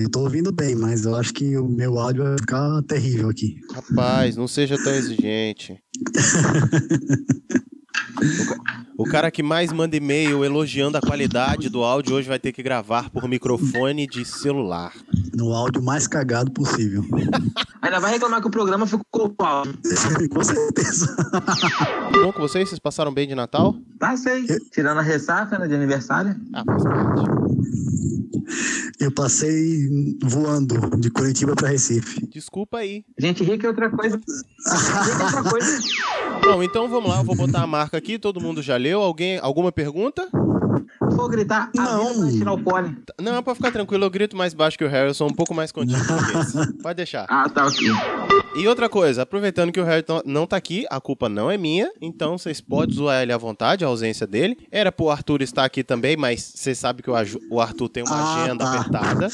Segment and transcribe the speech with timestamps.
[0.00, 3.60] Eu tô ouvindo bem, mas eu acho que o meu áudio vai ficar terrível aqui.
[3.70, 5.78] Rapaz, não seja tão exigente.
[8.96, 12.62] O cara que mais manda e-mail elogiando a qualidade do áudio hoje vai ter que
[12.62, 14.94] gravar por microfone de celular.
[15.34, 17.04] No áudio mais cagado possível.
[17.82, 19.78] Ainda vai reclamar que o programa ficou com áudio.
[20.32, 21.14] com certeza.
[22.10, 22.70] Bom com vocês?
[22.70, 23.76] Vocês passaram bem de Natal?
[23.98, 24.46] Passei.
[24.70, 26.34] Tirando a ressaca né, de aniversário.
[26.54, 28.09] Ah, faz parte.
[28.98, 29.88] Eu passei
[30.22, 32.26] voando de Curitiba para Recife.
[32.26, 33.04] Desculpa aí.
[33.18, 34.20] Gente rica é outra coisa.
[34.20, 35.78] É outra coisa.
[36.44, 39.00] Bom, então vamos lá, eu vou botar a marca aqui, todo mundo já leu.
[39.00, 40.28] Alguém, alguma pergunta?
[41.12, 42.18] Vou gritar, Não.
[42.18, 42.30] não.
[42.30, 42.96] tirar o pole.
[43.20, 45.92] Não, pra ficar tranquilo, eu grito mais baixo que o Harrison, um pouco mais esse.
[46.82, 47.26] Pode deixar.
[47.28, 47.88] Ah, tá ok.
[48.56, 51.90] E outra coisa, aproveitando que o Harrison não tá aqui, a culpa não é minha,
[52.00, 54.56] então vocês podem zoar ele à vontade, a ausência dele.
[54.70, 58.44] Era pro Arthur estar aqui também, mas você sabe que o Arthur tem uma Ah,
[58.44, 58.72] agenda tá.
[58.80, 59.28] apertada.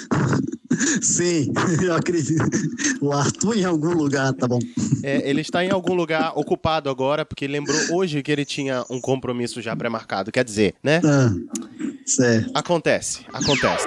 [1.02, 2.44] Sim, eu acredito.
[3.00, 4.58] O Arthur em algum lugar, tá bom.
[5.02, 8.84] É, ele está em algum lugar ocupado agora, porque ele lembrou hoje que ele tinha
[8.90, 10.32] um compromisso já pré-marcado.
[10.32, 11.00] Quer dizer, né?
[11.04, 11.32] Ah,
[12.04, 12.50] certo.
[12.54, 13.86] Acontece, acontece.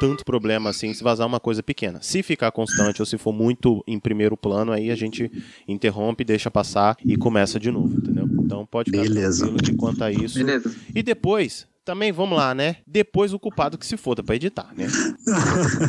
[0.00, 2.00] Tanto problema assim se vazar uma coisa pequena.
[2.02, 5.30] Se ficar constante ou se for muito em primeiro plano, aí a gente
[5.66, 8.28] interrompe, deixa passar e começa de novo, entendeu?
[8.44, 9.46] Então pode ficar Beleza.
[9.46, 10.38] tranquilo que quanto a isso.
[10.38, 10.74] Beleza.
[10.94, 12.76] E depois, também vamos lá, né?
[12.86, 14.86] Depois o culpado que se foda pra editar, né?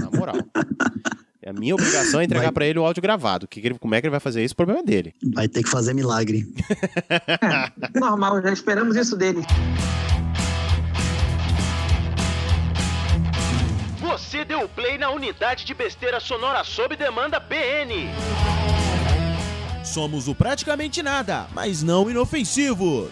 [0.01, 0.35] Na moral.
[1.41, 2.51] É a minha obrigação é entregar Vai.
[2.53, 3.47] pra ele o áudio gravado.
[3.47, 4.53] Que que ele- como é que ele vai fazer isso?
[4.53, 5.13] O problema é dele.
[5.33, 6.43] Vai ter que fazer milagre.
[7.93, 9.41] Normal, já esperamos isso dele.
[14.01, 18.09] Você deu play na unidade de besteira sonora sob demanda BN.
[19.83, 23.09] Somos o praticamente nada, mas não inofensivos.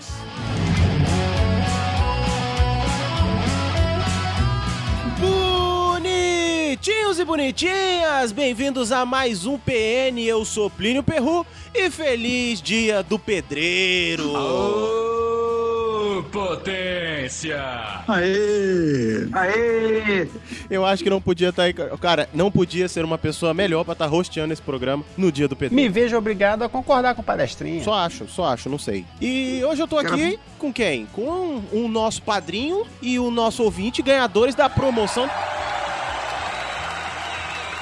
[6.83, 10.19] Bonitinhos e bonitinhas, bem-vindos a mais um PN.
[10.19, 14.33] Eu sou Plínio Perru e feliz dia do pedreiro.
[14.35, 17.57] Ô, potência!
[18.05, 19.29] Aê!
[19.31, 20.27] Aê!
[20.69, 21.73] Eu acho que não podia estar aí.
[21.73, 25.55] Cara, não podia ser uma pessoa melhor pra estar rosteando esse programa no dia do
[25.55, 25.81] pedreiro.
[25.81, 27.81] Me vejo obrigado a concordar com o palestrinha.
[27.81, 29.05] Só acho, só acho, não sei.
[29.21, 31.05] E hoje eu tô aqui com quem?
[31.13, 35.29] Com o nosso padrinho e o nosso ouvinte, ganhadores da promoção.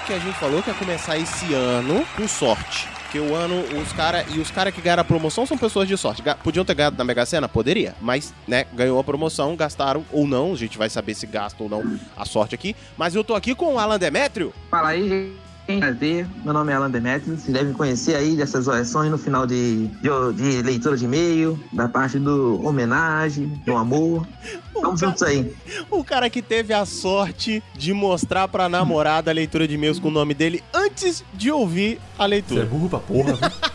[0.08, 2.88] Que a gente falou que ia começar esse ano com sorte.
[3.04, 5.96] Porque o ano, os cara e os caras que ganharam a promoção são pessoas de
[5.98, 6.22] sorte.
[6.22, 7.48] Ga- Podiam ter ganhado na Mega Sena?
[7.48, 7.94] Poderia.
[8.02, 10.54] Mas, né, ganhou a promoção, gastaram ou não.
[10.54, 12.76] A gente vai saber se gasta ou não a sorte aqui.
[12.98, 14.54] Mas eu tô aqui com o Alan Demétrio.
[14.70, 15.51] Fala aí, gente.
[15.80, 16.28] Prazer.
[16.44, 17.38] Meu nome é Alan Demetrio.
[17.38, 21.88] Vocês devem conhecer aí dessas orações no final de, de, de leitura de e-mail, da
[21.88, 24.28] parte do homenagem, do amor.
[24.74, 25.54] Vamos juntos aí.
[25.90, 30.08] O cara que teve a sorte de mostrar pra namorada a leitura de e-mails com
[30.08, 32.66] o nome dele antes de ouvir a leitura.
[32.66, 33.50] burro pra porra, viu?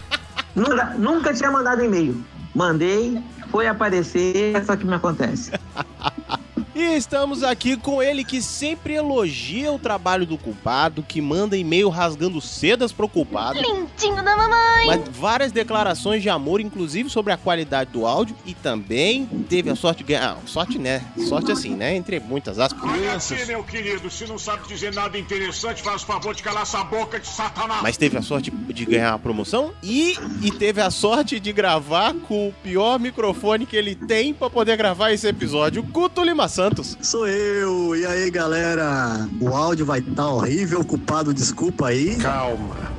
[0.56, 2.24] Nunca, nunca tinha mandado e-mail.
[2.54, 5.52] Mandei, foi aparecer, é só que me acontece.
[6.76, 11.88] E estamos aqui com ele que sempre elogia o trabalho do culpado, que manda e-mail
[11.88, 13.58] rasgando sedas pro culpado.
[13.58, 14.86] Lindinho da mamãe.
[14.86, 18.36] Mas várias declarações de amor, inclusive sobre a qualidade do áudio.
[18.44, 20.36] E também teve a sorte de ganhar.
[20.36, 21.02] Ah, sorte, né?
[21.26, 21.96] Sorte assim, né?
[21.96, 22.82] Entre muitas aspas.
[23.14, 26.84] Você, meu querido, se não sabe dizer nada interessante, faz o favor de calar essa
[26.84, 27.80] boca de satanás.
[27.82, 32.12] Mas teve a sorte de ganhar a promoção e, e teve a sorte de gravar
[32.28, 36.98] com o pior microfone que ele tem pra poder gravar esse episódio, Guto Lima Santos.
[37.00, 37.94] Sou eu!
[37.94, 39.28] E aí, galera?
[39.40, 42.16] O áudio vai estar horrível, culpado, desculpa aí.
[42.16, 42.95] Calma.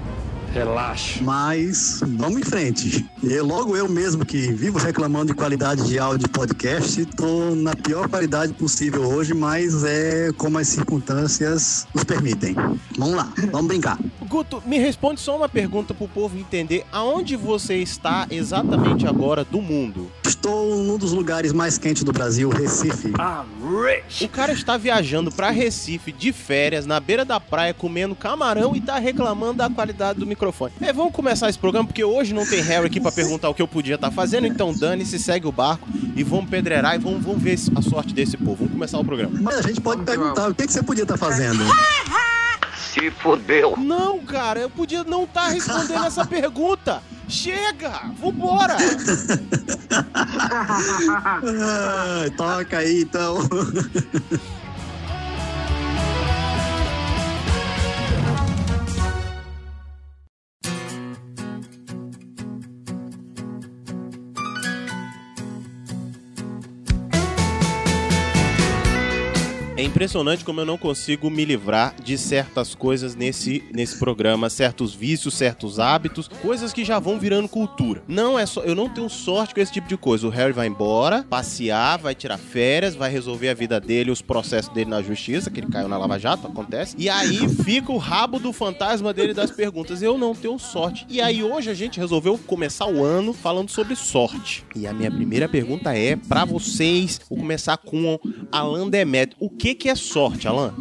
[0.58, 1.24] Relaxa.
[1.24, 3.06] Mas vamos em frente.
[3.22, 7.76] E logo eu mesmo que vivo reclamando de qualidade de áudio de podcast, tô na
[7.76, 12.56] pior qualidade possível hoje, mas é como as circunstâncias nos permitem.
[12.98, 14.00] Vamos lá, vamos brincar.
[14.28, 16.84] Guto, me responde só uma pergunta pro povo entender.
[16.92, 20.12] Aonde você está exatamente agora do mundo?
[20.26, 23.14] Estou num dos lugares mais quentes do Brasil, Recife.
[24.22, 28.82] O cara está viajando pra Recife de férias, na beira da praia, comendo camarão e
[28.82, 30.47] tá reclamando da qualidade do microfone.
[30.82, 33.62] É, vamos começar esse programa, porque hoje não tem Harry aqui pra perguntar o que
[33.62, 37.42] eu podia estar fazendo, então dane-se, segue o barco e vamos pedreirar e vamos, vamos
[37.42, 38.56] ver a sorte desse povo.
[38.58, 39.38] Vamos começar o programa.
[39.42, 41.64] Mas a gente pode perguntar o que, que você podia estar fazendo.
[42.94, 43.76] Se fudeu.
[43.78, 47.02] Não, cara, eu podia não estar respondendo essa pergunta.
[47.28, 48.12] Chega!
[48.20, 48.78] Vambora!
[51.60, 53.38] Ah, toca aí então.
[69.88, 75.34] impressionante como eu não consigo me livrar de certas coisas nesse, nesse programa, certos vícios,
[75.34, 78.04] certos hábitos, coisas que já vão virando cultura.
[78.08, 80.28] Não é só, eu não tenho sorte com esse tipo de coisa.
[80.28, 84.72] O Harry vai embora, passear, vai tirar férias, vai resolver a vida dele, os processos
[84.74, 86.96] dele na justiça, que ele caiu na Lava Jato, acontece.
[86.98, 90.02] E aí fica o rabo do fantasma dele das perguntas.
[90.02, 91.06] Eu não tenho sorte.
[91.10, 94.66] E aí hoje a gente resolveu começar o ano falando sobre sorte.
[94.76, 98.20] E a minha primeira pergunta é para vocês, vou começar com
[98.52, 99.34] Alan Demet.
[99.40, 100.74] O que que é sorte, Alan?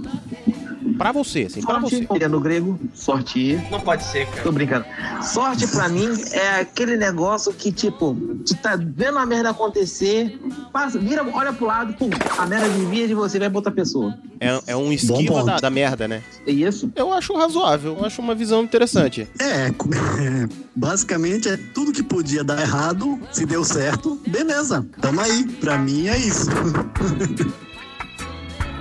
[0.97, 2.07] Pra você, assim, pra você.
[2.07, 3.61] Sorte, no grego, sorte.
[3.71, 4.43] Não pode ser, cara.
[4.43, 4.87] Tô brincando.
[5.23, 8.17] Sorte pra mim é aquele negócio que, tipo,
[8.47, 10.39] tu tá vendo a merda acontecer,
[10.73, 12.09] passa, vira, olha pro lado, pum,
[12.39, 14.17] a merda desvia de você e vai pra outra pessoa.
[14.41, 16.23] É, é um esquiva da, da merda, né?
[16.47, 16.91] É isso?
[16.95, 19.29] Eu acho razoável, eu acho uma visão interessante.
[19.39, 25.45] É, é, basicamente é tudo que podia dar errado, se deu certo, beleza, tamo aí.
[25.61, 26.47] Pra mim é isso.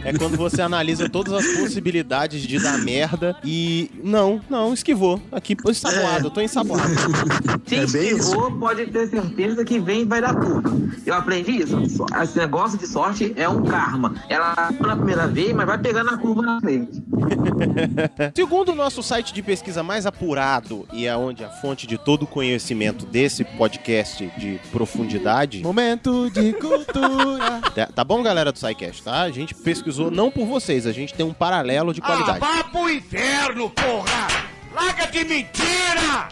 [0.05, 3.89] É quando você analisa todas as possibilidades de dar merda e.
[4.03, 5.19] Não, não, esquivou.
[5.31, 6.93] Aqui, ensaboado, eu tô ensaboado.
[7.65, 10.91] Se É bem esquivou, pode ter certeza que vem e vai dar tudo.
[11.03, 12.05] Eu aprendi isso.
[12.21, 14.13] Esse negócio de sorte é um karma.
[14.29, 17.03] Ela na primeira vez, mas vai pegando a curva na frente.
[18.35, 22.23] Segundo o nosso site de pesquisa mais apurado e é onde a fonte de todo
[22.23, 25.63] o conhecimento desse podcast de profundidade.
[25.63, 27.55] Momento de cultura.
[27.75, 29.23] Tá, tá bom, galera do SciCast, tá?
[29.23, 32.39] A gente pesquisou não por vocês, a gente tem um paralelo de qualidade.
[32.39, 34.54] vá pro inferno, porra!
[34.75, 35.75] Larga de mentira!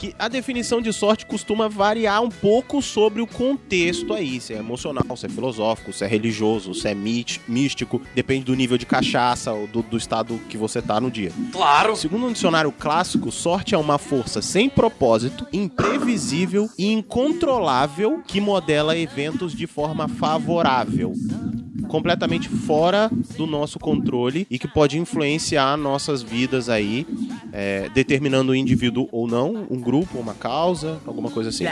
[0.03, 4.57] que a definição de sorte costuma variar um pouco sobre o contexto aí, se é
[4.57, 9.53] emocional, se é filosófico, se é religioso, se é místico, depende do nível de cachaça
[9.53, 11.31] ou do, do estado que você tá no dia.
[11.53, 11.95] Claro.
[11.95, 18.97] Segundo um dicionário clássico, sorte é uma força sem propósito, imprevisível e incontrolável que modela
[18.97, 21.13] eventos de forma favorável.
[21.87, 27.05] Completamente fora do nosso controle e que pode influenciar nossas vidas aí,
[27.51, 31.65] é, determinando o indivíduo ou não, um grupo, uma causa, alguma coisa assim.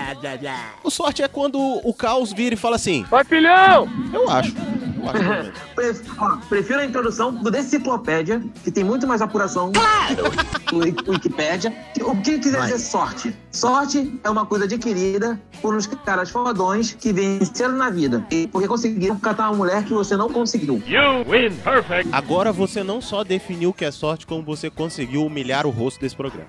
[0.84, 3.88] O sorte é quando o caos vira e fala assim: Vai, filhão!
[4.14, 4.54] Eu acho.
[6.20, 11.74] Ó, prefiro a introdução do Deciclopédia, que tem muito mais apuração do Wik- Wikipédia.
[12.02, 12.72] O que quiser Vai.
[12.72, 13.36] dizer sorte?
[13.52, 18.26] Sorte é uma coisa adquirida por uns caras fodões que venceram na vida.
[18.32, 20.82] E porque conseguiram catar uma mulher que você não conseguiu.
[20.88, 22.10] You win perfect.
[22.12, 26.00] Agora você não só definiu o que é sorte, como você conseguiu humilhar o rosto
[26.02, 26.48] desse programa.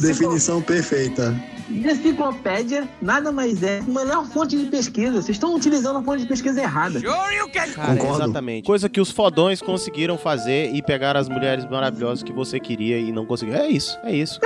[0.00, 1.34] Definição perfeita.
[1.68, 5.12] Deciclopédia nada mais é a melhor fonte de pesquisa.
[5.12, 7.00] Vocês estão utilizando a fonte de pesquisa errada.
[7.00, 8.22] Cara, Concordo.
[8.24, 8.66] exatamente.
[8.66, 13.12] Coisa que os fodões conseguiram fazer e pegar as mulheres maravilhosas que você queria e
[13.12, 13.54] não conseguiu.
[13.54, 14.40] É isso, é isso.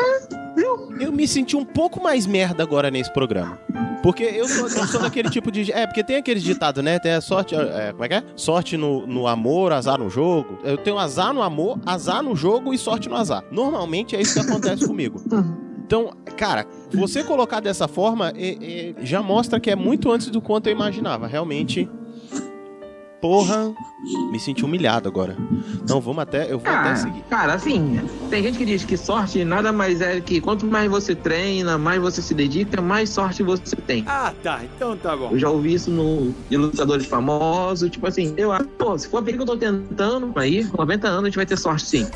[1.01, 3.59] Eu me senti um pouco mais merda agora nesse programa.
[4.03, 5.73] Porque eu sou, eu sou daquele tipo de.
[5.73, 6.99] É, porque tem aqueles ditados, né?
[6.99, 7.55] Tem a sorte.
[7.55, 8.23] É, como é que é?
[8.37, 10.59] Sorte no, no amor, azar no jogo.
[10.63, 13.45] Eu tenho azar no amor, azar no jogo e sorte no azar.
[13.51, 15.21] Normalmente é isso que acontece comigo.
[15.89, 20.39] Então, cara, você colocar dessa forma é- é- já mostra que é muito antes do
[20.39, 21.27] quanto eu imaginava.
[21.27, 21.89] Realmente.
[23.21, 23.75] Porra,
[24.31, 25.37] me senti humilhado agora.
[25.89, 26.45] Não, vamos até.
[26.45, 27.23] Eu vou até Cara, seguir.
[27.29, 28.01] cara, assim,
[28.31, 32.01] tem gente que diz que sorte nada mais é que quanto mais você treina, mais
[32.01, 34.05] você se dedica, mais sorte você tem.
[34.07, 34.61] Ah, tá.
[34.77, 35.31] Então tá bom.
[35.33, 39.23] Eu já ouvi isso no de lutadores famosos, tipo assim, eu acho, pô, se for
[39.23, 42.07] ver que eu tô tentando aí, com 90 anos a gente vai ter sorte sim.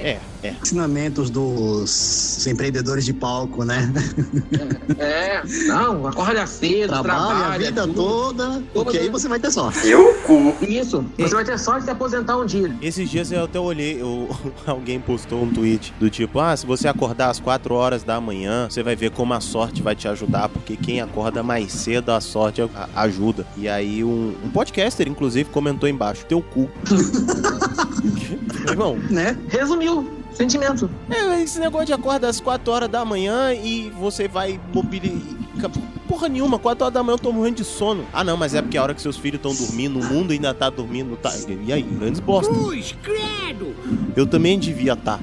[0.00, 0.50] É, é.
[0.62, 3.92] Ensinamentos dos empreendedores de palco, né?
[4.98, 7.94] É, não, acorda cedo, Trabalha trabalha, a vida tudo.
[7.94, 9.57] toda, porque aí você vai ter sorte.
[10.60, 12.74] Isso, você vai ter sorte de se aposentar um dia.
[12.80, 14.28] Esses dias eu até olhei, eu-
[14.66, 18.68] alguém postou um tweet do tipo: Ah, se você acordar às 4 horas da manhã,
[18.70, 22.20] você vai ver como a sorte vai te ajudar, porque quem acorda mais cedo, a
[22.20, 22.62] sorte
[22.94, 23.46] ajuda.
[23.56, 26.68] E aí um, um podcaster, inclusive, comentou embaixo: Teu cu.
[28.68, 29.36] Irmão, Né?
[29.48, 30.90] Resumiu, sentimento.
[31.10, 35.20] é esse negócio de acorda às 4 horas da manhã e você vai mobilizar.
[36.08, 38.06] Porra nenhuma, 4 horas da manhã eu tô morrendo de sono.
[38.12, 40.54] Ah, não, mas é porque a hora que seus filhos estão dormindo, o mundo ainda
[40.54, 41.16] tá dormindo.
[41.16, 41.30] Tá...
[41.66, 42.52] E aí, grandes bosta.
[42.52, 43.76] Cruz, credo!
[44.16, 45.20] Eu também devia estar.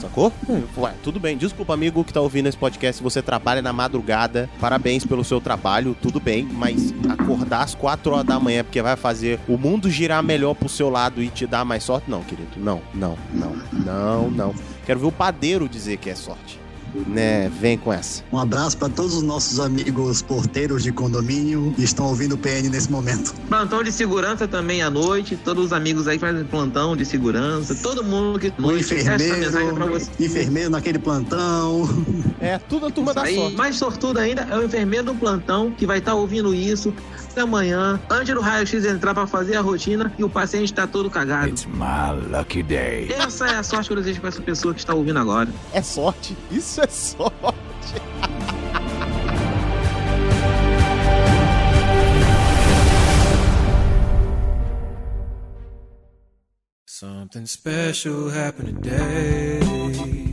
[0.00, 0.32] Sacou?
[0.76, 1.36] Ué, tudo bem.
[1.36, 2.98] Desculpa, amigo que tá ouvindo esse podcast.
[2.98, 6.44] Se você trabalha na madrugada, parabéns pelo seu trabalho, tudo bem.
[6.44, 10.68] Mas acordar às 4 horas da manhã porque vai fazer o mundo girar melhor pro
[10.68, 12.10] seu lado e te dar mais sorte?
[12.10, 12.50] Não, querido.
[12.56, 14.54] Não, não, não, não, não.
[14.84, 16.60] Quero ver o padeiro dizer que é sorte.
[17.06, 17.50] Né?
[17.60, 18.22] Vem com essa.
[18.32, 22.68] Um abraço para todos os nossos amigos porteiros de condomínio que estão ouvindo o PN
[22.70, 23.34] nesse momento.
[23.48, 27.74] Plantão de segurança também à noite, todos os amigos aí que fazem plantão de segurança,
[27.76, 30.10] todo mundo que O noite, essa mensagem é pra enfermeiro, você.
[30.24, 31.88] enfermeiro naquele plantão.
[32.40, 33.56] É, tudo a turma da Aí, sorte.
[33.56, 36.92] mais sortudo ainda é o enfermeiro do plantão que vai estar ouvindo isso,
[37.34, 41.10] da manhã, antes do raio-x entrar pra fazer a rotina e o paciente tá todo
[41.10, 41.48] cagado.
[41.48, 43.12] It's my lucky day.
[43.12, 45.48] Essa é a sorte que eu desejo pra essa pessoa que está ouvindo agora.
[45.72, 46.36] É sorte.
[46.50, 47.32] Isso é sorte.
[56.86, 60.31] Something special happened today.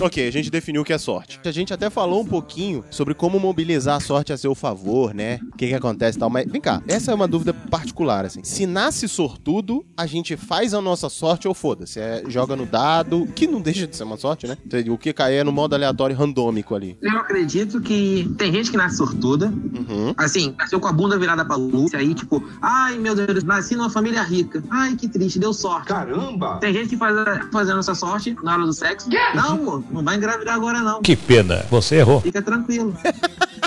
[0.00, 1.40] Ok, a gente definiu o que é sorte.
[1.44, 5.40] A gente até falou um pouquinho sobre como mobilizar a sorte a seu favor, né?
[5.52, 6.30] O que, que acontece e tal.
[6.30, 8.44] Mas vem cá, essa é uma dúvida particular, assim.
[8.44, 11.98] Se nasce sortudo, a gente faz a nossa sorte ou foda-se.
[11.98, 14.56] É, joga no dado, que não deixa de ser uma sorte, né?
[14.88, 16.96] O que cair é no modo aleatório randômico ali.
[17.02, 20.14] Eu acredito que tem gente que nasce sortuda, Uhum.
[20.16, 23.90] assim, nasceu com a bunda virada pra luz, aí tipo, ai meu Deus, nasci numa
[23.90, 24.62] família rica.
[24.70, 25.88] Ai, que triste, deu sorte.
[25.88, 26.58] Caramba!
[26.58, 29.08] Tem gente que faz a- fazendo essa sorte na hora do sexo.
[29.34, 31.02] Não, amor, não vai engravidar agora não.
[31.02, 32.20] Que pena, você errou.
[32.20, 32.94] Fica tranquilo.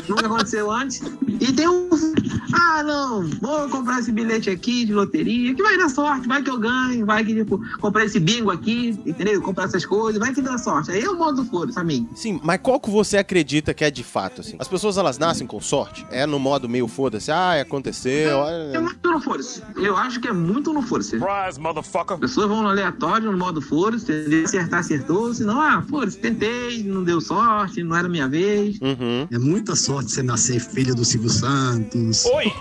[0.08, 1.02] Nunca aconteceu antes.
[1.40, 1.90] E tem um.
[2.54, 6.50] Ah, não, vou comprar esse bilhete aqui de loteria, que vai dar sorte, vai que
[6.50, 9.42] eu ganho, vai que, tipo, comprar esse bingo aqui, entendeu?
[9.42, 10.92] Comprar essas coisas, vai que dá sorte.
[10.92, 12.10] Aí é o modo foda pra mim.
[12.14, 14.58] Sim, mas qual que você acredita que é de fato, assim?
[14.60, 16.06] As pessoas, elas nascem com sorte?
[16.12, 18.82] É no modo meio foda-se, ah, aconteceu, É olha...
[18.82, 19.62] muito no foda-se.
[19.78, 21.12] Eu acho que é muito no foda-se.
[21.12, 22.16] Surprise, motherfucker.
[22.16, 24.12] As pessoas vão no aleatório, no modo foda-se,
[24.44, 28.78] acertar, acertou, senão, ah, foda-se, tentei, não deu sorte, não era minha vez.
[28.82, 29.28] Uhum.
[29.32, 32.26] É muita sorte você nascer filho do Silvio Santos.
[32.26, 32.52] Oi!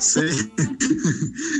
[0.00, 0.32] Ser,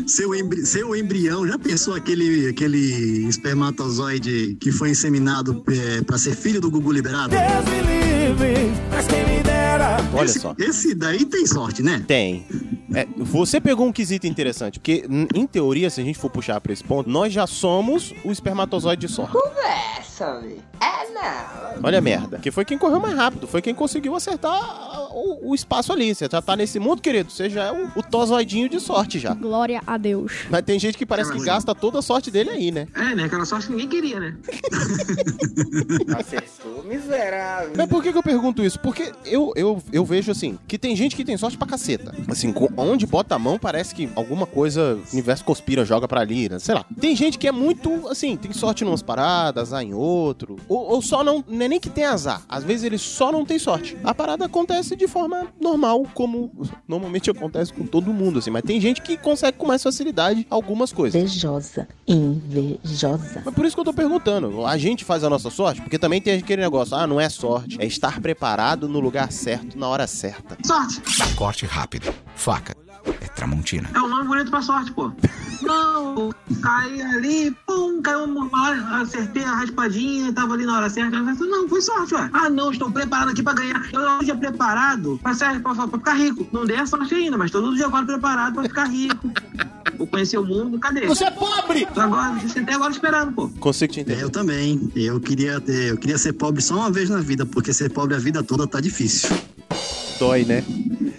[0.07, 6.35] seu, embri, seu embrião, já pensou aquele, aquele espermatozoide que foi inseminado é, para ser
[6.35, 7.35] filho do Gugu Liberado?
[10.13, 10.55] Olha esse, só.
[10.59, 12.03] Esse daí tem sorte, né?
[12.07, 12.45] Tem.
[12.95, 15.05] É, você pegou um quesito interessante, porque,
[15.35, 19.07] em teoria, se a gente for puxar pra esse ponto, nós já somos o espermatozoide
[19.07, 19.33] de sorte.
[19.33, 20.59] Conversa, velho.
[20.81, 21.85] É não.
[21.85, 22.39] Olha a merda.
[22.39, 26.15] Que foi quem correu mais rápido, foi quem conseguiu acertar o, o espaço ali.
[26.15, 29.35] Você já tá nesse mundo, querido, você já é o, o tozoidinho de sorte já.
[29.35, 30.33] Glória a Deus.
[30.51, 32.87] Mas tem gente que parece que gasta toda a sorte dele aí, né?
[32.95, 33.25] É, né?
[33.25, 34.37] Aquela sorte que ninguém queria, né?
[36.19, 37.73] Acertou, miserável.
[37.77, 38.79] Mas por que, que eu pergunto isso?
[38.81, 42.15] Porque eu, eu, eu vejo assim, que tem gente que tem sorte pra caceta.
[42.29, 46.21] Assim, co- onde bota a mão, parece que alguma coisa, o universo conspira, joga pra
[46.21, 46.59] ali, né?
[46.59, 46.85] Sei lá.
[47.01, 50.57] Tem gente que é muito, assim, tem sorte em umas paradas, azar em outro.
[50.69, 52.43] Ou, ou só não, não é nem que tem azar.
[52.49, 53.97] Às vezes ele só não tem sorte.
[54.05, 56.51] A parada acontece de forma normal, como
[56.89, 58.51] normalmente acontece com todo mundo, assim.
[58.51, 61.21] Mas tem gente que consegue com mais facilidade algumas coisas.
[61.21, 61.89] Invejosa.
[62.07, 63.43] Invejosa.
[63.45, 64.67] Mas por isso que eu tô perguntando.
[64.67, 65.81] A gente faz a nossa sorte?
[65.81, 67.77] Porque também tem aquele negócio, ah, não é sorte.
[67.81, 70.57] É estar preparado no lugar certo, na hora certa.
[70.65, 71.01] Sorte.
[71.37, 72.13] Corte rápido.
[72.41, 72.75] Faca.
[73.21, 73.91] É Tramontina.
[73.95, 75.13] É um nome bonito pra sorte, pô.
[75.61, 78.49] Não, caí ali, pum, caiu uma
[79.03, 81.21] acertei a raspadinha, tava ali na hora certa.
[81.21, 82.31] Não, foi sorte, ué.
[82.33, 83.87] Ah, não, estou preparado aqui pra ganhar.
[83.93, 86.49] Eu hoje é preparado pra, ser, pra, pra ficar rico.
[86.51, 89.31] Não dei a sorte ainda, mas todo dia agora preparado pra ficar rico.
[89.99, 91.07] Vou conhecer o mundo, cadê?
[91.07, 91.87] Você é pobre!
[91.93, 93.49] Tô agora, sentei agora esperando, pô.
[93.61, 94.23] Consigo te entender.
[94.23, 94.91] Eu também.
[94.97, 98.17] Eu queria ter, eu queria ser pobre só uma vez na vida, porque ser pobre
[98.17, 99.29] a vida toda tá difícil.
[100.19, 100.65] Dói, né?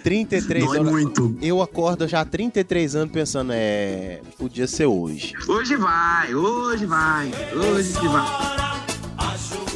[0.02, 0.90] 33 Dói anos.
[0.92, 1.36] muito.
[1.40, 4.20] Eu acordo já há 33 anos pensando, é.
[4.38, 5.32] Podia ser hoje.
[5.48, 8.62] Hoje vai, hoje vai, hoje que vai.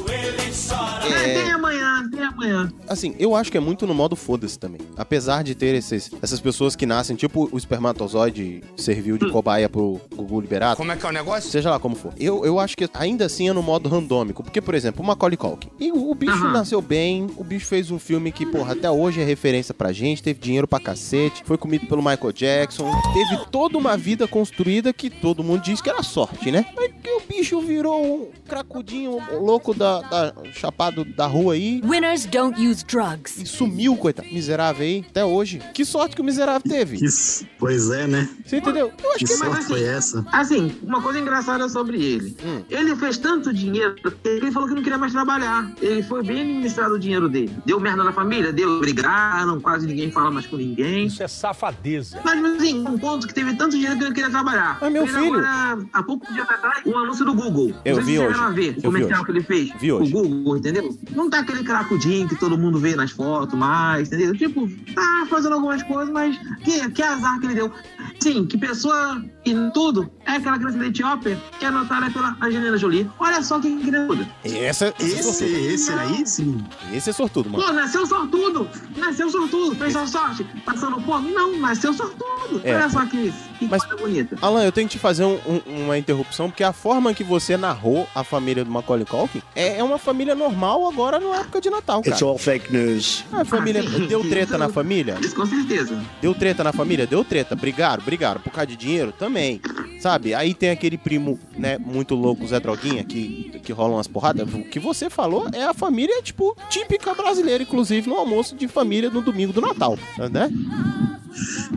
[0.08, 2.72] É, tem amanhã, tem amanhã.
[2.88, 4.80] Assim, eu acho que é muito no modo foda-se também.
[4.96, 10.00] Apesar de ter esses, essas pessoas que nascem, tipo o espermatozoide serviu de cobaia pro
[10.14, 10.76] Gugu liberado.
[10.76, 11.50] Como é que é o negócio?
[11.50, 12.12] Seja lá como for.
[12.18, 14.42] Eu, eu acho que ainda assim é no modo randômico.
[14.42, 15.68] Porque, por exemplo, o Macaulay Culkin.
[15.78, 16.52] E o, o bicho Aham.
[16.52, 20.22] nasceu bem, o bicho fez um filme que, porra, até hoje é referência pra gente,
[20.22, 25.10] teve dinheiro pra cacete, foi comido pelo Michael Jackson, teve toda uma vida construída que
[25.10, 26.66] todo mundo diz que era sorte, né?
[26.76, 32.24] Mas que o bicho virou um cracudinho louco da, da chapado da rua aí Winners
[32.26, 33.38] don't use drugs.
[33.40, 34.28] e sumiu, coitado.
[34.28, 35.60] Miserável aí, até hoje.
[35.74, 36.96] Que sorte que o miserável teve.
[37.04, 37.46] Isso.
[37.58, 38.28] Pois é, né?
[38.44, 38.92] Você entendeu?
[39.02, 40.24] Eu acho Que que é sorte foi essa?
[40.32, 42.36] Assim, uma coisa engraçada sobre ele.
[42.44, 42.62] Hum.
[42.70, 45.70] Ele fez tanto dinheiro que ele falou que não queria mais trabalhar.
[45.80, 47.50] Ele foi bem administrado o dinheiro dele.
[47.64, 51.06] Deu merda na família, deu, brigaram, quase ninguém fala mais com ninguém.
[51.06, 52.20] Isso é safadeza.
[52.24, 54.78] Mas, assim, um ponto que teve tanto dinheiro que ele não queria trabalhar.
[54.80, 57.72] Mas, meu Ele filho- Agora, há pouco dia atrás, um anúncio do Google.
[57.84, 58.36] Eu vi hoje.
[58.54, 59.24] ver Eu o vi comercial hoje.
[59.24, 59.70] que ele fez.
[59.80, 60.14] Vi hoje.
[60.14, 60.98] O Google, entendeu?
[61.14, 64.36] Não tá aquele cracudinho que todo mundo vê nas fotos mais, entendeu?
[64.36, 67.72] Tipo, tá fazendo algumas coisas, mas que, que azar que ele deu.
[68.20, 72.76] Sim, que pessoa e tudo é aquela criança da Etiópia que é anotada pela Angelina
[72.76, 73.08] Jolie.
[73.18, 74.28] Olha só que criança.
[74.44, 76.64] Essa, esse, esse aí sim.
[76.92, 77.64] Esse é sortudo, mano.
[77.64, 78.68] Pô, nasceu sortudo.
[78.96, 79.74] Nasceu sortudo.
[79.76, 80.44] Fez sua sorte.
[80.64, 81.30] Passando fome?
[81.32, 82.60] Não, nasceu sortudo.
[82.64, 82.74] É.
[82.74, 84.36] Olha só que, que Mas- coisa bonita.
[84.42, 87.56] Alan, eu tenho que te fazer um- um- uma interrupção, porque a forma que você
[87.56, 91.70] narrou a família do Macaulay Culkin é, é uma família normal agora na época de
[91.70, 92.14] Natal, cara.
[92.14, 93.24] It's all fake news.
[93.32, 94.06] A família Ah, sim.
[94.06, 95.16] deu treta na família?
[95.20, 96.00] Isso com certeza.
[96.20, 97.06] Deu treta na família?
[97.06, 97.54] Deu treta.
[97.56, 98.40] Brigaram, brigaram.
[98.40, 99.12] Por causa de dinheiro?
[99.12, 99.60] Também.
[100.00, 100.15] Sabe?
[100.36, 104.48] Aí tem aquele primo, né, muito louco, Zé Droguinha, que, que rolam umas porradas.
[104.52, 109.10] O que você falou é a família, tipo, típica brasileira, inclusive no almoço de família
[109.10, 109.98] no domingo do Natal.
[110.30, 110.50] Né?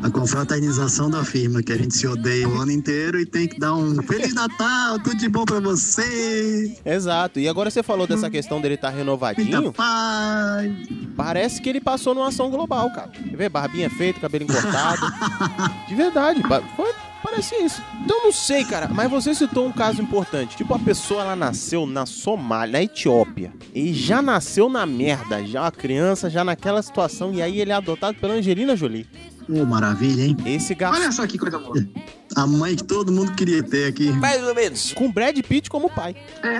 [0.01, 3.59] A confraternização da firma, que a gente se odeia o ano inteiro e tem que
[3.59, 6.77] dar um Feliz Natal, tudo de bom pra você.
[6.85, 7.39] Exato.
[7.39, 9.73] E agora você falou dessa questão dele estar Muita renovadinho.
[9.73, 10.71] paz.
[11.17, 13.09] Parece que ele passou numa ação global, cara.
[13.09, 13.49] Quer ver?
[13.49, 15.05] Barbinha feita, cabelo encortado.
[15.89, 16.41] De verdade.
[16.77, 17.81] Foi, parece isso.
[18.03, 18.87] Então não sei, cara.
[18.87, 20.57] Mas você citou um caso importante.
[20.57, 23.53] Tipo, a pessoa ela nasceu na Somália, na Etiópia.
[23.73, 25.45] E já nasceu na merda.
[25.45, 27.33] Já a criança, já naquela situação.
[27.33, 29.07] E aí ele é adotado pela Angelina Jolie.
[29.49, 30.37] Ô, maravilha, hein?
[30.45, 30.95] Esse gasto.
[30.95, 31.73] Olha só que coisa boa.
[32.35, 34.11] A mãe que todo mundo queria ter aqui.
[34.11, 34.93] Mais ou menos.
[34.93, 36.15] Com Brad Pitt como pai.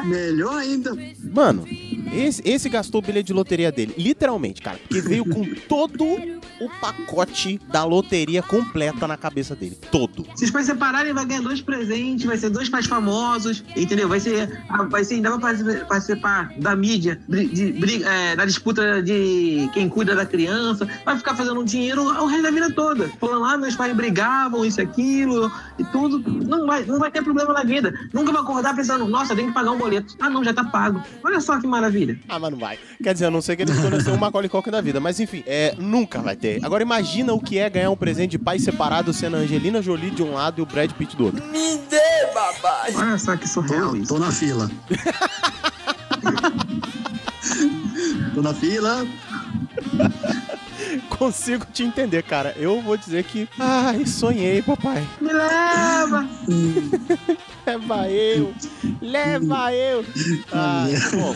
[0.05, 0.97] Melhor ainda.
[1.31, 1.67] Mano,
[2.11, 3.93] esse, esse gastou o bilhete de loteria dele.
[3.95, 4.79] Literalmente, cara.
[4.79, 9.77] Porque veio com todo o pacote da loteria completa na cabeça dele.
[9.91, 10.25] Todo.
[10.35, 14.07] Se os pais separarem, vai ganhar dois presentes, vai ser dois pais famosos, entendeu?
[14.07, 19.01] Vai ser, ah, vai ser ainda vai participar- da mídia, de, bri- é, da disputa
[19.01, 23.09] de quem cuida da criança, vai ficar fazendo dinheiro o resto da vida toda.
[23.19, 26.19] Falando lá, meus pais brigavam, isso, aquilo, e tudo.
[26.45, 27.93] Não vai, não vai ter problema na vida.
[28.13, 30.15] Nunca vai acordar pensando, nossa, tem que pagar um boleto.
[30.19, 31.01] Ah, não, já tá pago.
[31.23, 32.19] Olha só que maravilha.
[32.27, 32.77] Ah, mas não vai.
[33.01, 35.19] Quer dizer, eu não sei que ele escolheu ser um Macaulay Culkin da vida, mas
[35.19, 36.48] enfim, é, nunca vai ter.
[36.63, 40.11] Agora imagina o que é ganhar um presente de pais separados sendo a Angelina Jolie
[40.11, 41.45] de um lado e o Brad Pitt do outro.
[41.45, 42.85] Me dê, babá.
[42.95, 44.13] Olha só que surreal isso.
[44.13, 44.69] tô na fila.
[48.33, 49.05] tô na fila.
[51.09, 52.53] Consigo te entender, cara.
[52.57, 53.47] Eu vou dizer que.
[53.59, 55.07] Ai, sonhei, papai.
[55.19, 56.27] Me leva!
[57.65, 58.53] Leva eu!
[59.01, 60.05] Leva eu!
[60.51, 61.33] Ai, bom.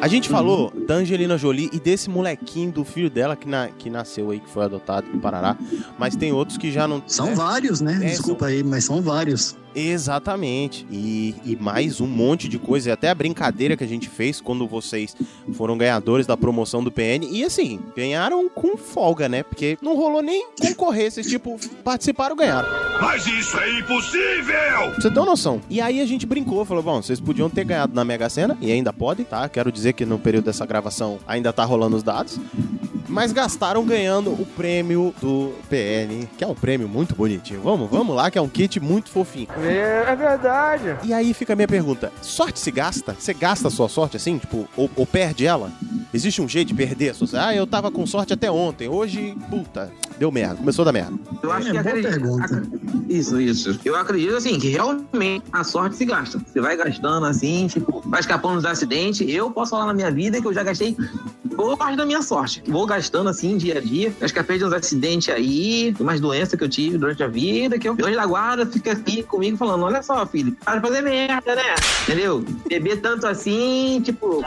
[0.00, 3.90] A gente falou da Angelina Jolie e desse molequinho do filho dela que, na- que
[3.90, 5.56] nasceu aí, que foi adotado em Parará.
[5.98, 7.02] Mas tem outros que já não.
[7.06, 7.98] São é, vários, né?
[8.02, 9.56] É, Desculpa aí, mas são vários.
[9.74, 10.86] Exatamente.
[10.90, 12.88] E, e mais um monte de coisa.
[12.88, 15.16] E até a brincadeira que a gente fez quando vocês
[15.54, 17.26] foram ganhadores da promoção do PN.
[17.30, 19.42] E assim, ganharam com folga, né?
[19.42, 21.10] Porque não rolou nem concorrer.
[21.10, 22.68] Vocês, tipo, participaram ganharam.
[23.00, 24.94] Mas isso é impossível!
[24.96, 25.60] Você ter uma noção.
[25.70, 28.72] E aí a gente brincou, falou, bom, vocês podiam ter ganhado na Mega Sena, e
[28.72, 29.48] ainda podem, tá?
[29.48, 32.40] Quero dizer que no período dessa gravação ainda tá rolando os dados.
[33.08, 37.60] Mas gastaram ganhando o prêmio do PN, que é um prêmio muito bonitinho.
[37.62, 39.48] Vamos, vamos lá, que é um kit muito fofinho.
[39.70, 40.96] É, verdade.
[41.04, 43.14] E aí fica a minha pergunta: sorte se gasta?
[43.18, 44.38] Você gasta a sua sorte assim?
[44.38, 45.70] Tipo, ou, ou perde ela?
[46.12, 47.44] Existe um jeito de perder a sua sorte?
[47.46, 48.88] Ah, eu tava com sorte até ontem.
[48.88, 50.56] Hoje, puta, deu merda.
[50.56, 51.12] Começou a dar merda.
[51.42, 52.62] Eu acho É, que boa acredito- pergunta.
[53.08, 53.78] Isso, isso.
[53.84, 56.38] Eu acredito assim que realmente a sorte se gasta.
[56.38, 59.26] Você vai gastando assim, tipo, vai escapando dos acidentes.
[59.28, 60.96] Eu posso falar na minha vida que eu já gastei
[61.58, 62.62] boa parte da minha sorte.
[62.68, 64.14] Vou gastando assim dia a dia.
[64.20, 67.80] Eu escapei de uns acidentes aí, de umas doenças que eu tive durante a vida,
[67.80, 71.02] que eu hoje da guarda fica aqui comigo falando: olha só, filho, para de fazer
[71.02, 71.74] merda, né?
[72.02, 72.44] Entendeu?
[72.68, 74.44] Beber tanto assim, tipo,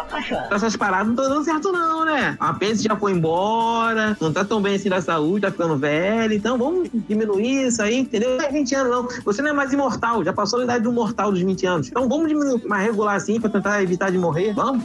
[0.49, 2.37] essas paradas não tô dando certo, não, né?
[2.39, 6.33] A apêndice já foi embora, não tá tão bem assim da saúde, tá ficando velho.
[6.33, 8.37] Então vamos diminuir isso aí, entendeu?
[8.37, 9.23] Não é 20 anos, não.
[9.25, 11.87] Você não é mais imortal, já passou a idade do mortal dos 20 anos.
[11.89, 14.53] Então vamos diminuir mais regular assim pra tentar evitar de morrer.
[14.53, 14.81] Vamos?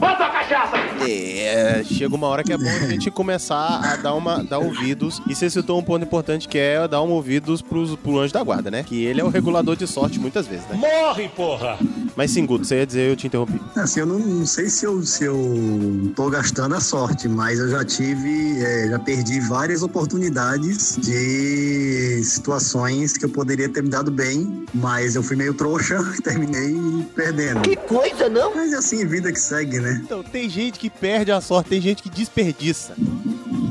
[1.01, 5.21] É, chega uma hora que é bom a gente começar a dar, uma, dar ouvidos.
[5.27, 8.43] E você citou um ponto importante que é dar um ouvidos pros, pro anjo da
[8.43, 8.83] guarda, né?
[8.83, 10.75] Que ele é o regulador de sorte muitas vezes, né?
[10.75, 11.77] Morre, porra!
[12.15, 13.61] Mas sim, Guto, você ia dizer, eu te interrompi.
[13.75, 17.69] Assim, eu não, não sei se eu, se eu tô gastando a sorte, mas eu
[17.69, 24.09] já tive, é, já perdi várias oportunidades de situações que eu poderia ter me dado
[24.09, 27.61] bem, mas eu fui meio trouxa e terminei perdendo.
[27.61, 28.55] Que coisa, não?
[28.55, 30.01] Mas assim, vida que segue, né?
[30.03, 32.93] Então, tem gente que perde a sorte, tem gente que desperdiça.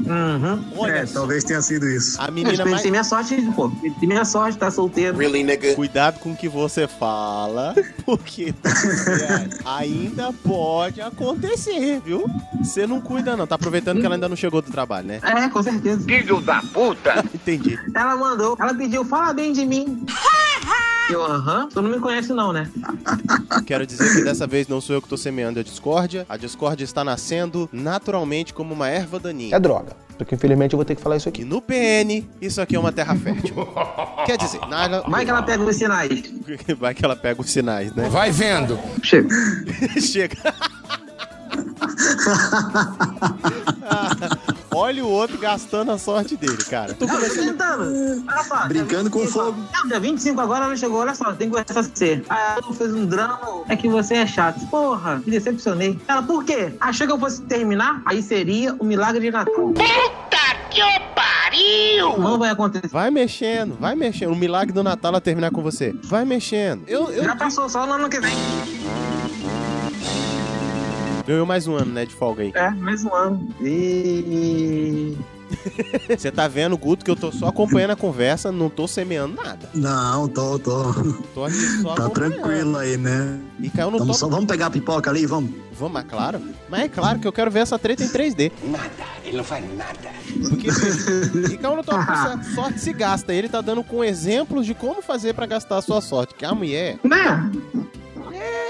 [0.07, 0.65] Uhum.
[0.77, 2.21] Olha É, só, talvez tenha sido isso.
[2.21, 2.77] a Eu menina mais...
[2.77, 3.69] pensei minha sorte, pô.
[3.71, 5.19] Pensei minha sorte, tá solteiro.
[5.19, 5.75] Really, nigga?
[5.75, 7.75] Cuidado com o que você fala,
[8.07, 8.55] porque
[9.65, 12.25] ainda pode acontecer, viu?
[12.63, 15.21] Você não cuida não, tá aproveitando que ela ainda não chegou do trabalho, né?
[15.23, 16.05] É, com certeza.
[16.05, 17.25] Filho da puta!
[17.35, 17.79] Entendi.
[17.95, 20.07] Ela mandou, ela pediu, fala bem de mim.
[21.11, 21.69] Eu, aham.
[21.69, 22.71] Tu não me conhece, não, né?
[23.67, 26.27] Quero dizer que dessa vez não sou eu que tô semeando a discórdia.
[26.29, 29.57] A discórdia está nascendo naturalmente como uma erva daninha.
[29.57, 29.97] É droga.
[30.19, 31.43] Porque infelizmente eu vou ter que falar isso aqui.
[31.43, 33.55] E no PN, isso aqui é uma terra fértil.
[34.25, 35.03] Quer dizer, na...
[35.03, 36.33] Vai que ela pega os sinais.
[36.79, 38.09] Vai que ela pega os sinais, né?
[38.09, 38.79] Vai vendo.
[39.03, 39.29] Chega.
[40.01, 40.37] Chega.
[44.77, 46.93] Olha o outro gastando a sorte dele, cara.
[46.93, 48.23] Tô tentando.
[48.29, 48.69] Olha só.
[48.69, 49.57] Brincando com fogo.
[49.73, 52.23] Não, dia 25 agora ela chegou, olha só, tem que conversar com você.
[52.29, 54.61] Aí ela fez um drama, é que você é chato.
[54.67, 55.99] Porra, me decepcionei.
[56.07, 56.75] Ela, por quê?
[56.79, 58.03] Achou que eu fosse terminar?
[58.05, 59.55] Aí seria o milagre de Natal.
[59.55, 60.37] Puta
[60.69, 60.83] que
[61.15, 62.19] pariu!
[62.19, 62.89] Não vai acontecer.
[62.89, 64.33] Vai mexendo, vai mexendo.
[64.33, 65.95] O milagre do Natal ela terminar com você.
[66.03, 66.83] Vai mexendo.
[66.87, 68.37] Eu, eu Já passou, só no ano que vem.
[71.27, 72.53] Ganhou mais um ano, né, de folga aí.
[72.55, 73.49] É, mais um ano.
[73.61, 75.17] E...
[76.17, 79.69] Você tá vendo, Guto, que eu tô só acompanhando a conversa, não tô semeando nada.
[79.75, 80.93] Não, tô, tô.
[81.35, 83.41] Tô aqui só Tá tranquilo aí, né?
[83.61, 85.51] E caiu no Vamos, só, vamos pegar a pipoca ali, vamos.
[85.73, 86.41] Vamos, mas claro.
[86.69, 88.51] Mas é claro que eu quero ver essa treta em 3D.
[88.65, 88.91] Nada,
[89.25, 90.11] ele não faz nada.
[90.49, 90.69] Porque
[91.53, 93.33] e caiu no top, a sorte se gasta.
[93.33, 96.35] Ele tá dando com exemplos de como fazer pra gastar a sua sorte.
[96.35, 97.51] Que a mulher Né?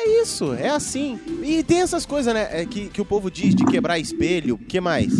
[0.06, 1.18] É isso, é assim.
[1.42, 4.54] E tem essas coisas, né, é, que, que o povo diz de quebrar espelho.
[4.54, 5.12] O que mais?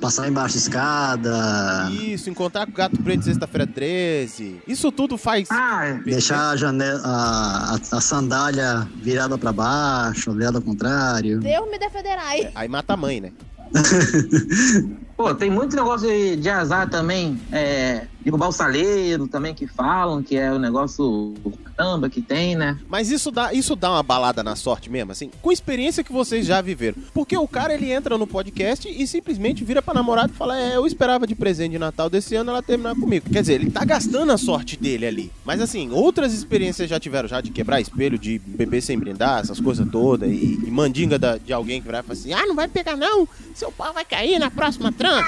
[0.00, 1.90] Passar embaixo da escada.
[1.90, 4.62] Isso, encontrar com o gato preto sexta-feira 13.
[4.68, 5.48] Isso tudo faz.
[5.50, 5.94] Ah, é.
[5.94, 11.40] Deixar a, janela, a, a, sandália virada pra baixo, virada ao contrário.
[11.40, 12.50] Deus me defenderai.
[12.54, 13.32] Aí mata a mãe, né?
[15.16, 17.40] Pô, tem muito negócio de, de azar também.
[17.50, 21.34] É, derrubar o saleiro também que falam, que é o negócio
[21.76, 22.76] caramba que tem, né?
[22.88, 26.44] Mas isso dá, isso dá uma balada na sorte mesmo, assim, com experiência que vocês
[26.44, 26.96] já viveram.
[27.14, 30.76] Porque o cara, ele entra no podcast e simplesmente vira pra namorada e fala: É,
[30.76, 33.30] eu esperava de presente de Natal desse ano ela terminar comigo.
[33.30, 35.32] Quer dizer, ele tá gastando a sorte dele ali.
[35.44, 39.60] Mas assim, outras experiências já tiveram já de quebrar espelho, de beber sem brindar, essas
[39.60, 42.66] coisas todas, e, e mandinga da- de alguém que vai falar assim: Ah, não vai
[42.68, 45.26] pegar não, seu pau vai cair na próxima transa.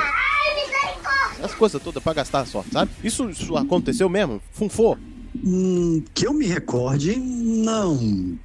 [1.42, 2.90] As coisas todas pra gastar a sorte, sabe?
[3.02, 4.40] Isso, isso aconteceu mesmo?
[4.52, 4.98] Funfou?
[5.44, 7.98] Hum, que eu me recorde, não.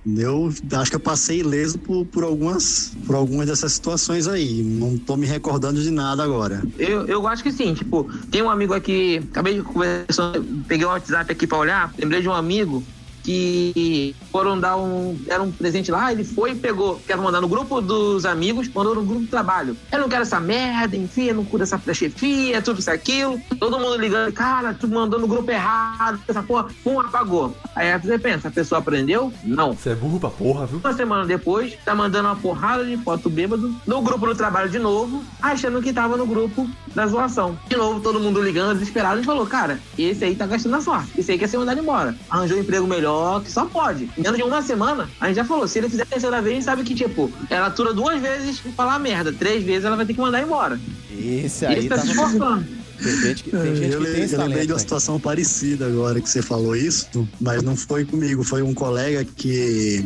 [0.05, 4.61] Eu acho que eu passei ileso por, por, algumas, por algumas dessas situações aí.
[4.61, 6.61] Não tô me recordando de nada agora.
[6.77, 10.33] Eu, eu acho que sim, tipo, tem um amigo aqui, acabei de conversar,
[10.67, 12.83] peguei o WhatsApp aqui pra olhar, lembrei de um amigo
[13.23, 15.17] que foram dar um.
[15.29, 17.01] Era um presente lá, ele foi e pegou.
[17.07, 19.77] Quero mandar no grupo dos amigos, mandou no grupo do trabalho.
[19.89, 23.39] Eu não quero essa merda, enfim, eu não curo essa chefia, tudo isso, aquilo.
[23.57, 27.55] Todo mundo ligando, cara, tu mandou no grupo errado, essa porra, pum, apagou.
[27.73, 29.31] Aí você pensa, a pessoa aprendeu?
[29.41, 29.71] Não.
[29.71, 30.81] Você é burro pra porra, viu?
[30.83, 34.79] Uma semana depois, tá mandando uma porrada de foto bêbado no grupo do trabalho de
[34.79, 37.57] novo, achando que tava no grupo da zoação.
[37.69, 39.15] De novo, todo mundo ligando, desesperado.
[39.15, 41.17] Gente falou, cara, esse aí tá gastando a sorte.
[41.17, 42.13] Esse aí quer ser mandado embora.
[42.29, 44.09] Arranjou um emprego melhor, que só pode.
[44.25, 46.55] Menos de uma semana, a gente já falou, se ele fizer a terceira vez, a
[46.55, 49.31] gente sabe que, tipo, ela atura duas vezes e falar merda.
[49.31, 50.79] Três vezes ela vai ter que mandar embora.
[51.15, 52.65] Esse E aí ele tá tava- se esforçando.
[53.03, 54.79] Tem gente que, tem gente eu que tem eu lembrei de uma né?
[54.79, 60.03] situação parecida agora que você falou isso, mas não foi comigo, foi um colega que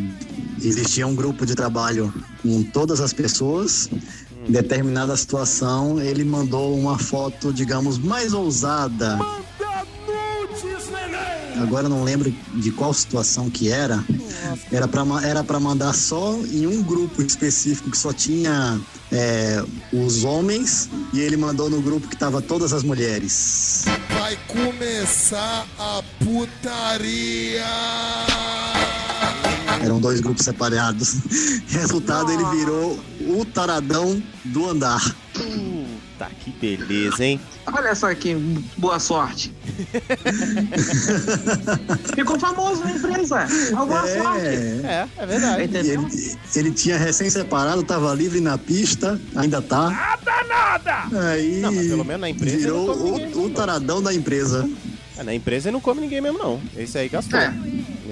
[0.62, 3.90] existia um grupo de trabalho com todas as pessoas.
[4.48, 9.18] Em determinada situação, ele mandou uma foto, digamos, mais ousada.
[11.62, 14.04] Agora eu não lembro de qual situação que era.
[14.72, 18.80] Era para era pra mandar só em um grupo específico que só tinha
[19.12, 23.86] é, os homens e ele mandou no grupo que tava todas as mulheres.
[24.18, 27.66] Vai começar a putaria.
[29.82, 31.16] Eram dois grupos separados.
[31.70, 35.16] Resultado, ele virou o taradão do andar.
[35.34, 37.40] Puta, que beleza, hein?
[37.72, 38.36] Olha só que
[38.78, 39.54] boa sorte.
[42.16, 43.48] Ficou famoso na empresa.
[43.76, 44.46] Alguma sorte.
[44.46, 45.64] É, é verdade.
[45.64, 46.02] Entendeu?
[46.08, 49.90] Ele, ele tinha recém-separado, tava livre na pista, ainda tá.
[49.90, 51.30] Nada, nada!
[51.30, 53.34] Aí Não, mas pelo menos na empresa virou come ninguém.
[53.36, 54.70] o, o taradão da empresa.
[55.18, 56.60] É, na empresa ele não come ninguém mesmo, não.
[56.76, 57.40] Esse aí gastou.
[57.40, 57.54] É.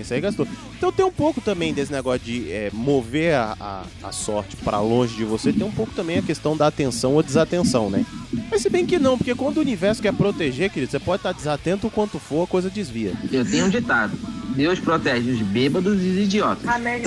[0.01, 0.47] Esse aí gastou.
[0.77, 4.79] Então tem um pouco também desse negócio de é, mover a, a, a sorte pra
[4.79, 5.51] longe de você.
[5.51, 8.05] Tem um pouco também a questão da atenção ou desatenção, né?
[8.49, 11.31] Mas se bem que não, porque quando o universo quer proteger, querido, você pode estar
[11.31, 13.13] desatento o quanto for, a coisa desvia.
[13.31, 14.17] Eu tenho um ditado.
[14.55, 16.67] Deus protege os bêbados e os idiotas.
[16.67, 17.03] Amém.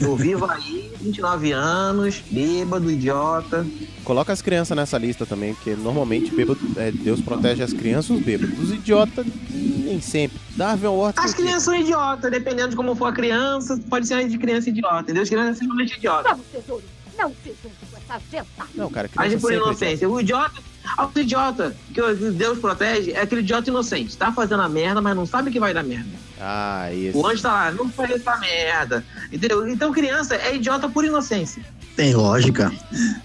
[0.00, 3.66] Eu vivo aí, 29 anos, bêbado, idiota.
[4.02, 8.12] Coloca as crianças nessa lista também, porque normalmente bêbado, é, Deus protege as crianças e
[8.14, 8.58] os bêbados.
[8.58, 10.38] Os idiotas, nem sempre.
[10.56, 11.18] Darwin Award.
[11.18, 15.02] As crianças são idiotas, dependendo de como for a criança, pode ser de criança idiota,
[15.02, 15.22] entendeu?
[15.22, 16.38] As crianças são simplesmente idiotas.
[16.38, 16.84] Não, tesouro,
[17.18, 18.48] não com essa gente.
[18.74, 20.08] Não, cara, Age criança por sempre é inocência.
[20.08, 20.60] O idiota,
[20.98, 22.00] O idiota que
[22.32, 24.16] Deus protege é aquele idiota inocente.
[24.16, 26.10] Tá fazendo a merda, mas não sabe que vai dar merda.
[26.40, 27.16] Ah, isso.
[27.16, 29.04] O anjo tá lá, não faz essa merda.
[29.32, 29.66] Entendeu?
[29.68, 31.62] Então criança é idiota por inocência.
[31.96, 32.72] Tem lógica.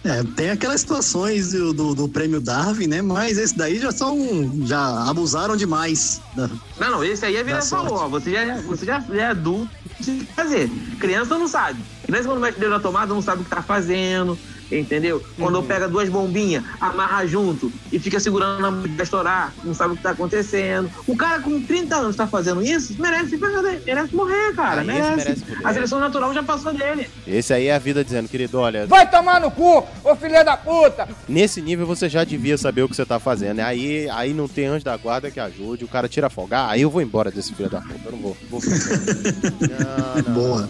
[0.03, 3.01] É, tem aquelas situações do, do, do, prêmio Darwin, né?
[3.01, 4.51] Mas esse daí já são.
[4.65, 6.21] já abusaram demais.
[6.35, 6.47] Da,
[6.79, 8.07] não, não, esse aí a vida falou, ó.
[8.07, 9.69] Você já, você já, já é adulto
[9.99, 10.69] de fazer.
[10.99, 11.79] Criança não sabe.
[12.05, 14.37] Criança quando mete o dedo na tomada não sabe o que tá fazendo
[14.71, 15.23] entendeu?
[15.37, 15.61] Quando Uhum.
[15.61, 19.97] eu pego duas bombinhas, amarra junto e fica segurando na pra estourar, não sabe o
[19.97, 20.89] que tá acontecendo.
[21.07, 23.37] O cara com 30 anos tá fazendo isso, merece,
[23.85, 24.81] merece morrer, cara.
[24.81, 25.15] Ah, merece.
[25.15, 25.43] merece.
[25.63, 27.09] A seleção natural já passou dele.
[27.27, 30.55] Esse aí é a vida dizendo, querido, olha, Vai tomar no cu, ô filha da
[30.57, 31.07] puta!
[31.27, 33.57] nesse nível você já devia saber o que você tá fazendo.
[33.57, 33.63] né?
[33.63, 36.59] Aí, aí não tem anjo da guarda que ajude, o cara tira a folga.
[36.59, 38.37] Ah, aí eu vou embora desse filho da puta, eu não vou.
[38.49, 38.61] vou
[40.23, 40.33] não, não.
[40.33, 40.69] Boa.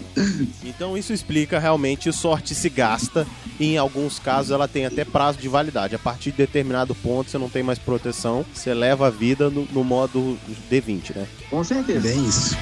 [0.64, 3.26] Então isso explica realmente sorte se gasta.
[3.58, 5.94] Em alguns casos ela tem até prazo de validade.
[5.94, 9.66] A partir de determinado ponto você não tem mais proteção, você leva a vida no,
[9.72, 10.38] no modo
[10.70, 11.26] D20, né?
[11.50, 12.00] Com certeza.
[12.00, 12.56] Bem isso.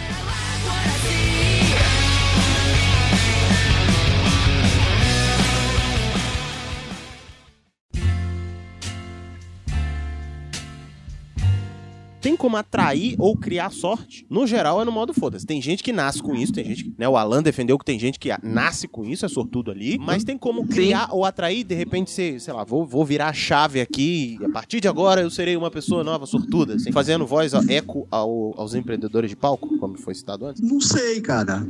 [12.21, 14.25] Tem como atrair ou criar sorte?
[14.31, 15.45] No geral é no modo foda-se.
[15.45, 17.99] Tem gente que nasce com isso, tem gente que, né, o Alan defendeu que tem
[17.99, 21.75] gente que nasce com isso, é sortudo ali, mas tem como criar ou atrair, de
[21.75, 25.21] repente você, sei lá, vou, vou virar a chave aqui e a partir de agora
[25.21, 29.37] eu serei uma pessoa nova, sortuda, assim, fazendo voz ó, eco ao- aos empreendedores de
[29.37, 30.63] palco, como foi citado antes.
[30.63, 31.67] Não sei, cara.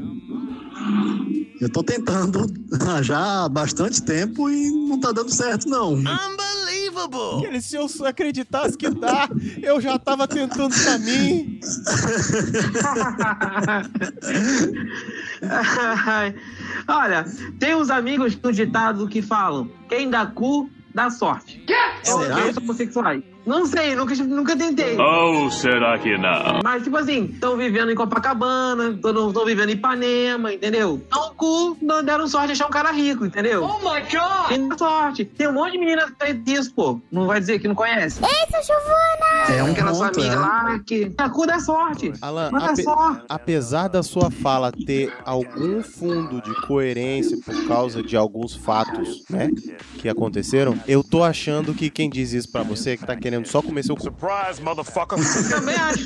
[1.61, 2.47] Eu tô tentando
[3.03, 5.95] já há bastante tempo e não tá dando certo, não.
[5.95, 7.61] Unbelievable!
[7.63, 9.29] Se eu acreditasse que dá,
[9.63, 11.61] eu já tava tentando pra mim.
[16.89, 17.25] Olha,
[17.61, 21.65] tem uns amigos do ditado que falam: quem dá cu, dá sorte.
[22.07, 22.53] É o Será?
[22.53, 23.23] que homossexuais.
[23.49, 24.97] Não sei, nunca, nunca tentei.
[24.99, 26.61] Ou será que não?
[26.63, 31.01] Mas, tipo assim, estão vivendo em Copacabana, estão vivendo em Ipanema, entendeu?
[31.07, 33.65] Então, o cu não deram sorte de achar um cara rico, entendeu?
[33.65, 34.49] Oh my God!
[34.49, 35.25] Tem sorte.
[35.25, 37.01] Tem um monte de meninas que faz isso, pô.
[37.11, 38.21] Não vai dizer que não conhece.
[38.23, 39.57] Eita, Giovana!
[39.59, 40.39] É um Aquela sua ponto, amiga é.
[40.39, 41.13] lá que.
[41.17, 42.13] A cu dá sorte.
[42.21, 43.23] Alan, Mas dá ape- sorte.
[43.29, 49.49] apesar da sua fala ter algum fundo de coerência por causa de alguns fatos, né,
[49.97, 53.38] que aconteceram, eu tô achando que quem diz isso pra você é que tá querendo
[53.45, 54.03] só comer seu cu.
[54.03, 55.19] Surprise, motherfucker!
[55.51, 56.05] Também acho.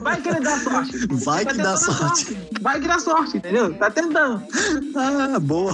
[0.00, 1.06] Vai que ele dá sorte.
[1.24, 2.36] Vai que Tá dá tentando sorte.
[2.60, 3.74] Vai que dá sorte, entendeu?
[3.74, 4.42] Tá tentando.
[4.96, 5.72] Ah, boa.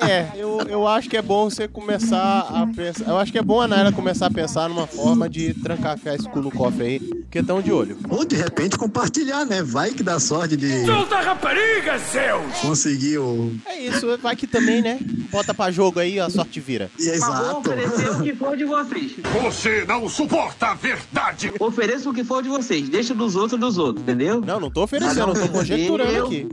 [0.00, 3.08] É, eu, eu acho que é bom você começar a pensar.
[3.08, 6.28] Eu acho que é bom a Naira começar a pensar numa forma de trancar esse
[6.28, 7.96] cu no cofre aí, porque tão de olho.
[8.10, 9.62] Ou de repente compartilhar, né?
[9.62, 12.58] Vai que dá sorte de Solta rapariga, Zeus!
[12.60, 13.50] conseguir o.
[13.64, 14.98] É isso, vai que também, né?
[15.30, 16.90] Bota pra jogo aí, a sorte vira.
[16.94, 17.58] Mas vou exato.
[17.58, 19.12] oferecer o que for de vocês.
[19.42, 21.50] Você não suporta a verdade!
[21.58, 22.86] Ofereço o que for de vocês.
[22.90, 24.42] Deixa dos outros dos outros, entendeu?
[24.42, 26.46] Não, não tô oferecendo, eu tô conjecturando aqui.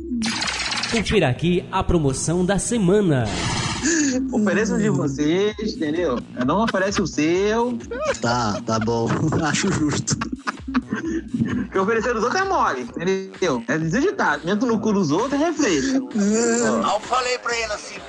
[0.93, 3.25] Confira aqui a promoção da semana.
[4.31, 6.19] Ofereço o de vocês, entendeu?
[6.35, 7.77] Cada um oferece o seu.
[8.21, 9.07] Tá, tá bom.
[9.43, 10.17] Acho justo.
[11.63, 13.63] Porque oferecer dos outros é mole, entendeu?
[13.67, 14.39] É deseditar.
[14.43, 16.09] Meto no cu dos outros é refresco.
[16.13, 17.99] Eu falei pra ele assim,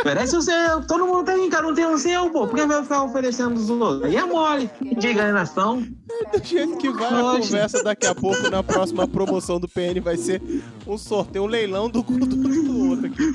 [0.00, 0.82] Oferece o seu.
[0.86, 2.46] Todo mundo tem, cada um tem o seu, pô.
[2.46, 4.04] Por que vai ficar oferecendo dos outros?
[4.04, 4.70] Aí é mole.
[4.80, 5.86] De enganação.
[6.32, 10.16] Do jeito que vai a conversa daqui a pouco, na próxima promoção do PN, vai
[10.16, 10.40] ser
[10.86, 13.32] um sorteio, um leilão do cu do, do outro aqui.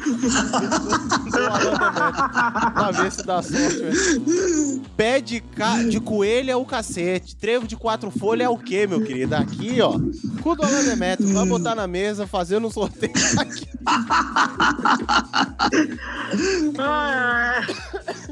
[2.74, 4.82] Pra ver se dá sorte, velho.
[4.95, 5.84] Pé de, ca...
[5.84, 7.36] de coelho é o cacete.
[7.36, 9.36] Trevo de quatro folhas é o quê, meu querido?
[9.36, 9.93] Aqui, ó.
[10.41, 11.34] Cu do Alan Demetrio.
[11.34, 13.67] Vai botar na mesa, fazendo um sorteio aqui.
[16.77, 17.62] Ah,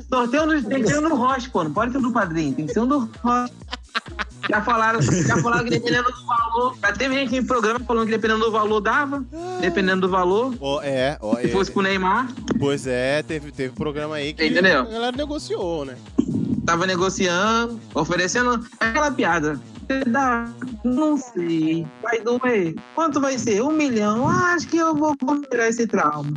[0.09, 1.63] Sorteio no, tem que ser no Roche, pô.
[1.63, 2.53] Não pode ser um do padrinho.
[2.53, 3.53] Tem que ser um do Roche.
[4.49, 6.77] Já falaram, já falaram que dependendo do valor.
[6.81, 9.25] Já teve gente em programa falando que dependendo do valor dava.
[9.59, 10.53] Dependendo do valor.
[10.61, 11.49] Ó, é, ó, Se é.
[11.49, 12.27] fosse pro Neymar,
[12.59, 14.81] Pois é, teve, teve programa aí que Entendeu?
[14.81, 15.97] a galera negociou, né?
[16.65, 19.59] tava negociando, oferecendo aquela piada.
[20.07, 20.49] Dá,
[20.83, 22.75] não sei, vai doer.
[22.93, 23.61] Quanto vai ser?
[23.61, 24.27] Um milhão?
[24.27, 25.15] Ah, acho que eu vou
[25.49, 26.33] tirar esse trauma.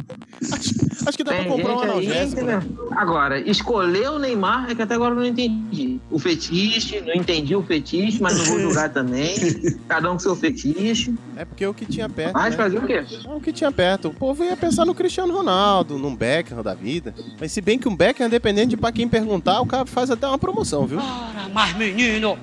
[1.07, 2.63] Acho que dá pra Tem comprar um aí, analgésico, né?
[2.93, 6.01] Agora, escolher o Neymar é que até agora eu não entendi.
[6.11, 9.35] O fetiche, não entendi o fetiche, mas não vou julgar também.
[9.89, 11.15] Cada um com seu fetiche.
[11.37, 12.35] É porque o que tinha perto.
[12.35, 12.57] Mas né?
[12.57, 13.05] fazer o quê?
[13.25, 14.09] É o que tinha perto.
[14.09, 17.15] O povo ia pensar no Cristiano Ronaldo, num Beckham da vida.
[17.41, 20.27] Mas se bem que um Beckham, dependendo de pra quem perguntar, o cara faz até
[20.27, 20.99] uma promoção, viu?
[21.53, 22.39] Mas menino!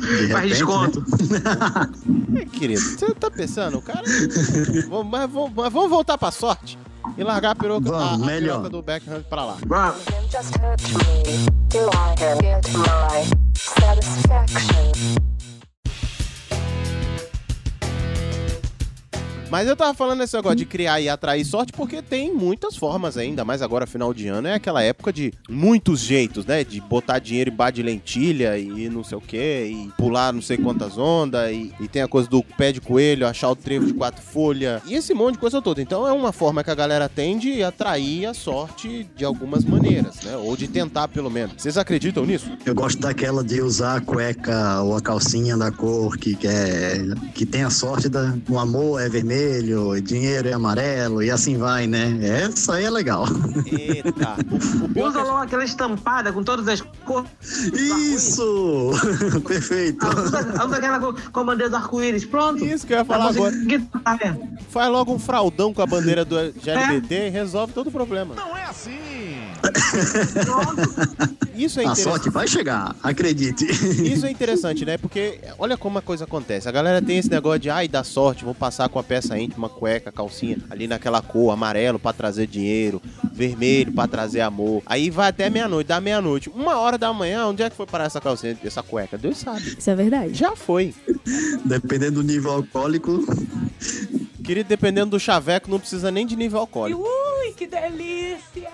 [0.00, 1.04] De Faz repente, desconto.
[2.32, 4.02] É, querido, você tá pensando, o cara.
[4.06, 6.78] Mas, vamos, mas vamos voltar pra sorte.
[7.16, 8.56] E largar a peruca, Vamos, a, a melhor.
[8.60, 9.56] peruca do backhand pra lá.
[19.50, 23.16] Mas eu tava falando esse negócio de criar e atrair sorte porque tem muitas formas
[23.16, 26.62] ainda, mais agora final de ano é aquela época de muitos jeitos, né?
[26.62, 30.56] De botar dinheiro embaixo de lentilha e não sei o que, e pular não sei
[30.56, 33.92] quantas ondas, e, e tem a coisa do pé de coelho, achar o trevo de
[33.92, 35.82] quatro folhas, e esse monte de coisa toda.
[35.82, 40.20] Então é uma forma que a galera tem de atrair a sorte de algumas maneiras,
[40.22, 40.36] né?
[40.36, 41.54] Ou de tentar pelo menos.
[41.60, 42.50] Vocês acreditam nisso?
[42.64, 46.36] Eu gosto daquela de usar a cueca ou a calcinha da cor que,
[47.34, 49.39] que tem a sorte da, o amor é vermelho,
[49.96, 52.18] e dinheiro é amarelo e assim vai, né?
[52.22, 53.24] Essa aí é legal.
[53.66, 54.36] Eita.
[54.94, 57.30] Usa logo aquela estampada com todas as cores.
[57.72, 58.90] Isso!
[59.46, 60.06] Perfeito.
[60.06, 62.24] Usa, usa aquela com, a bandeira do arco-íris.
[62.24, 62.64] Pronto.
[62.64, 63.54] Isso que eu ia falar agora.
[64.68, 68.34] Faz logo um fraldão com a bandeira do LGBT e resolve todo o problema.
[68.34, 68.98] Não é assim.
[71.54, 73.66] Isso é A sorte vai chegar, acredite.
[73.66, 74.96] Isso é interessante, né?
[74.96, 76.68] Porque olha como a coisa acontece.
[76.68, 79.68] A galera tem esse negócio de, ai, dá sorte, vou passar com a peça íntima,
[79.68, 84.82] cueca, calcinha, ali naquela cor, amarelo pra trazer dinheiro, vermelho pra trazer amor.
[84.86, 86.48] Aí vai até meia-noite, dá meia-noite.
[86.48, 89.18] Uma hora da manhã, onde é que foi parar essa calcinha, essa cueca?
[89.18, 89.76] Deus sabe.
[89.78, 90.34] Isso é verdade.
[90.34, 90.94] Já foi.
[91.64, 93.22] Dependendo do nível alcoólico.
[94.42, 97.00] Querido, dependendo do chaveco, não precisa nem de nível alcoólico.
[97.00, 98.70] Ui, que delícia!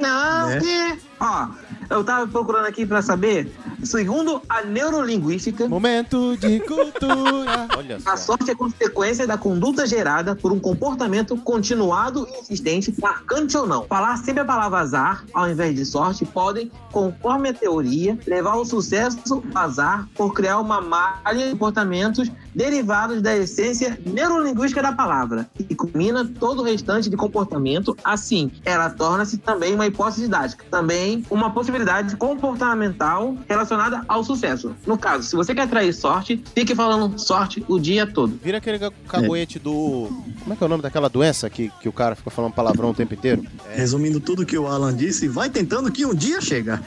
[0.00, 0.60] Não, Né?
[0.60, 0.98] que...
[1.20, 1.48] Ó,
[1.90, 3.52] eu tava procurando aqui pra saber,
[3.86, 5.68] segundo a neurolinguística...
[5.68, 7.68] Momento de cultura.
[7.76, 8.36] Olha A só.
[8.36, 13.84] sorte é consequência da conduta gerada por um comportamento continuado e insistente, marcante ou não.
[13.84, 18.64] Falar sempre a palavra azar, ao invés de sorte, podem, conforme a teoria, levar ao
[18.64, 25.48] sucesso ao azar por criar uma malha de comportamentos derivados da essência neurolinguística da palavra
[25.58, 27.96] e culmina todo o restante de comportamento.
[28.02, 33.75] Assim, ela torna-se também uma hipótese didática, também uma possibilidade comportamental relacionada
[34.08, 34.74] ao sucesso.
[34.86, 38.38] No caso, se você quer atrair sorte, fique falando sorte o dia todo.
[38.42, 40.08] Vira aquele ca- caguete do.
[40.40, 42.90] Como é que é o nome daquela doença que, que o cara fica falando palavrão
[42.90, 43.44] o tempo inteiro?
[43.74, 46.80] Resumindo tudo que o Alan disse, vai tentando que um dia chega.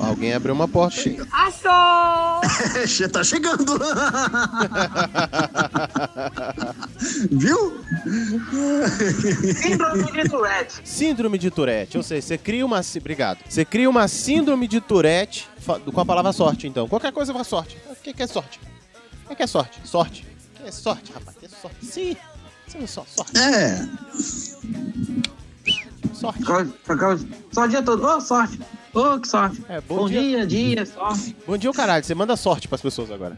[0.00, 1.00] Alguém abriu uma porta.
[1.08, 1.18] aí.
[1.30, 2.42] Achou!
[2.86, 3.78] Che- tá chegando.
[7.30, 7.80] Viu?
[9.54, 10.80] Síndrome de Tourette.
[10.84, 11.96] Síndrome de Tourette.
[11.96, 12.80] Ou seja, você cria uma.
[12.96, 13.38] Obrigado.
[13.48, 15.48] Você cria uma síndrome de Tourette
[15.92, 16.88] com a palavra sorte, então.
[16.88, 17.76] Qualquer coisa vai sorte.
[17.90, 18.60] O que, que é sorte?
[19.24, 19.80] O que, que é sorte?
[19.84, 20.26] Sorte.
[20.58, 21.36] O que é sorte, rapaz?
[21.38, 21.76] Que é sorte?
[21.84, 22.16] Sim.
[22.68, 23.32] Sim, só sorte.
[23.38, 23.86] É.
[26.14, 26.42] Sorte.
[27.52, 28.04] Só, dia todo.
[28.04, 28.60] Ô, sorte.
[28.94, 29.64] Ô, que sorte.
[29.68, 31.36] É, bom, dia, dia, sorte.
[31.46, 32.04] Bom dia, o caralho.
[32.04, 33.36] Você manda sorte pras pessoas agora.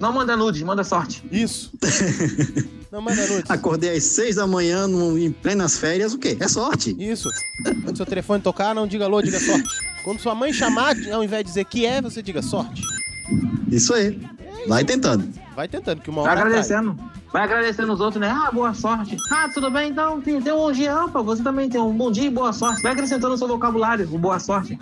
[0.00, 1.22] Não manda nudes, manda sorte.
[1.30, 1.72] Isso.
[2.90, 3.50] Não manda nudes.
[3.50, 6.36] Acordei às seis da manhã no, em plenas férias, o quê?
[6.38, 6.94] É sorte.
[6.98, 7.28] Isso.
[7.82, 9.68] Quando seu telefone tocar, não diga alô, diga sorte.
[10.04, 12.80] Quando sua mãe chamar, ao invés de dizer que é, você diga sorte.
[13.68, 14.20] Isso aí.
[14.68, 15.28] Vai tentando.
[15.54, 16.48] Vai tentando, que uma Vai hora cai.
[16.50, 16.98] agradecendo.
[17.32, 18.28] Vai agradecendo os outros, né?
[18.30, 19.16] Ah, boa sorte.
[19.32, 21.04] Ah, tudo bem, então tem, tem um bom dia.
[21.04, 22.80] Opa, você também tem um bom dia e boa sorte.
[22.82, 24.78] Vai acrescentando no seu vocabulário, o boa sorte.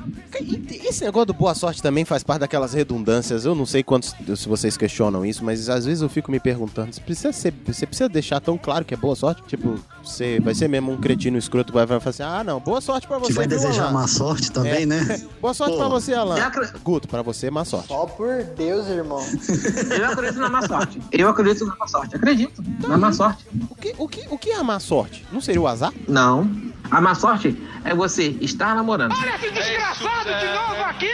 [0.84, 3.44] Esse negócio do boa sorte também faz parte daquelas redundâncias.
[3.46, 6.92] Eu não sei quantos se vocês questionam isso, mas às vezes eu fico me perguntando:
[6.94, 9.42] você precisa, ser, você precisa deixar tão claro que é boa sorte?
[9.46, 12.60] Tipo, você vai ser mesmo um cretino escroto que vai, vai falar assim: ah, não,
[12.60, 13.28] boa sorte pra você.
[13.28, 14.86] Que vai viu, desejar Alan?" má sorte também, É.
[14.86, 15.22] né?
[15.42, 15.78] Boa sorte Pô.
[15.80, 16.38] pra você, Alan.
[16.40, 17.88] Acre- Guto, pra você, má sorte.
[17.88, 19.18] Só por Deus, irmão.
[19.98, 21.00] Eu acredito na má sorte.
[21.10, 22.16] Eu acredito na má sorte.
[22.16, 23.46] Acredito na má sorte.
[23.70, 25.24] O que, o, que, o que é a má sorte?
[25.32, 25.92] Não seria o azar?
[26.08, 26.50] Não.
[26.90, 29.12] A má sorte é você estar namorando.
[29.12, 31.06] Olha esse desgraçado de novo aqui!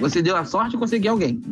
[0.00, 1.42] Você deu a sorte de conseguir alguém.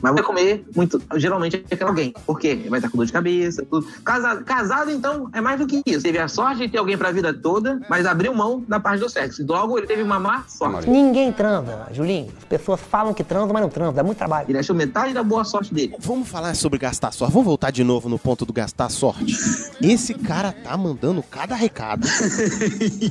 [0.00, 2.14] Mas vai comer muito, geralmente é aquele alguém.
[2.26, 2.66] Por quê?
[2.68, 3.86] Vai estar com dor de cabeça, tudo.
[4.04, 6.02] Casado, casado, então, é mais do que isso.
[6.02, 9.08] Teve a sorte de ter alguém pra vida toda, mas abriu mão da parte do
[9.08, 9.44] sexo.
[9.46, 10.88] Logo, ele teve uma má sorte.
[10.88, 12.32] Ninguém transa, Julinho.
[12.38, 13.94] As pessoas falam que transam, mas não transam.
[13.94, 14.46] Dá muito trabalho.
[14.48, 15.94] Ele achou metade da boa sorte dele.
[15.98, 17.32] Vamos falar sobre gastar sorte.
[17.32, 19.34] Vamos voltar de novo no ponto do gastar sorte.
[19.80, 22.06] Esse cara tá mandando cada recado.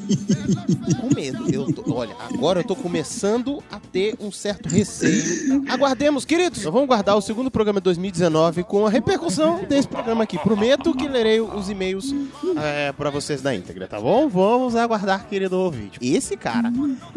[1.00, 1.50] com medo.
[1.52, 5.64] Eu tô- olha, agora eu tô começando a ter um certo receio.
[5.70, 6.64] Aguardemos, queridos.
[6.64, 10.38] Nós vamos guardar o segundo programa de 2019 com a repercussão desse programa aqui.
[10.38, 12.14] Prometo que lerei os e-mails
[12.58, 14.28] é, para vocês na íntegra, tá bom?
[14.28, 16.00] Vamos aguardar, querido ouvinte.
[16.02, 16.72] Esse cara,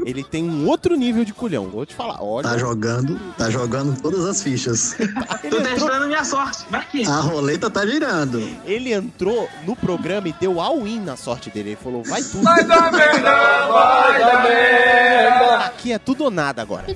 [0.04, 1.68] ele tem um outro nível de culhão.
[1.68, 2.22] Vou te falar.
[2.22, 2.48] Olha.
[2.48, 4.94] Tá jogando, tá jogando todas as fichas.
[5.50, 6.64] Tô testando minha sorte.
[6.70, 7.06] Vai aqui.
[7.06, 8.40] A roleta tá girando.
[8.64, 11.70] Ele entrou no programa e deu all-in na sorte dele.
[11.70, 12.42] Ele falou, vai tudo.
[12.42, 15.56] Vai dar merda, vai dar merda.
[15.66, 16.86] Aqui é tudo ou nada agora.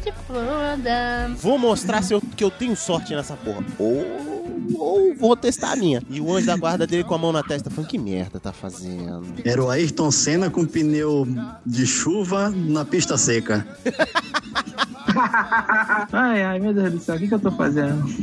[1.36, 3.64] Vou mostrar se eu, que eu tenho sorte nessa porra.
[3.78, 4.33] Oh.
[4.74, 6.02] Ou vou testar a minha.
[6.08, 8.52] E o anjo da guarda dele com a mão na testa falando, que merda tá
[8.52, 9.24] fazendo?
[9.44, 11.26] Era o Ayrton Senna com pneu
[11.64, 13.66] de chuva na pista seca.
[16.12, 18.04] ai, ai, meu Deus do céu, o que, que eu tô fazendo?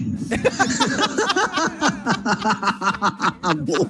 [3.65, 3.89] Boa.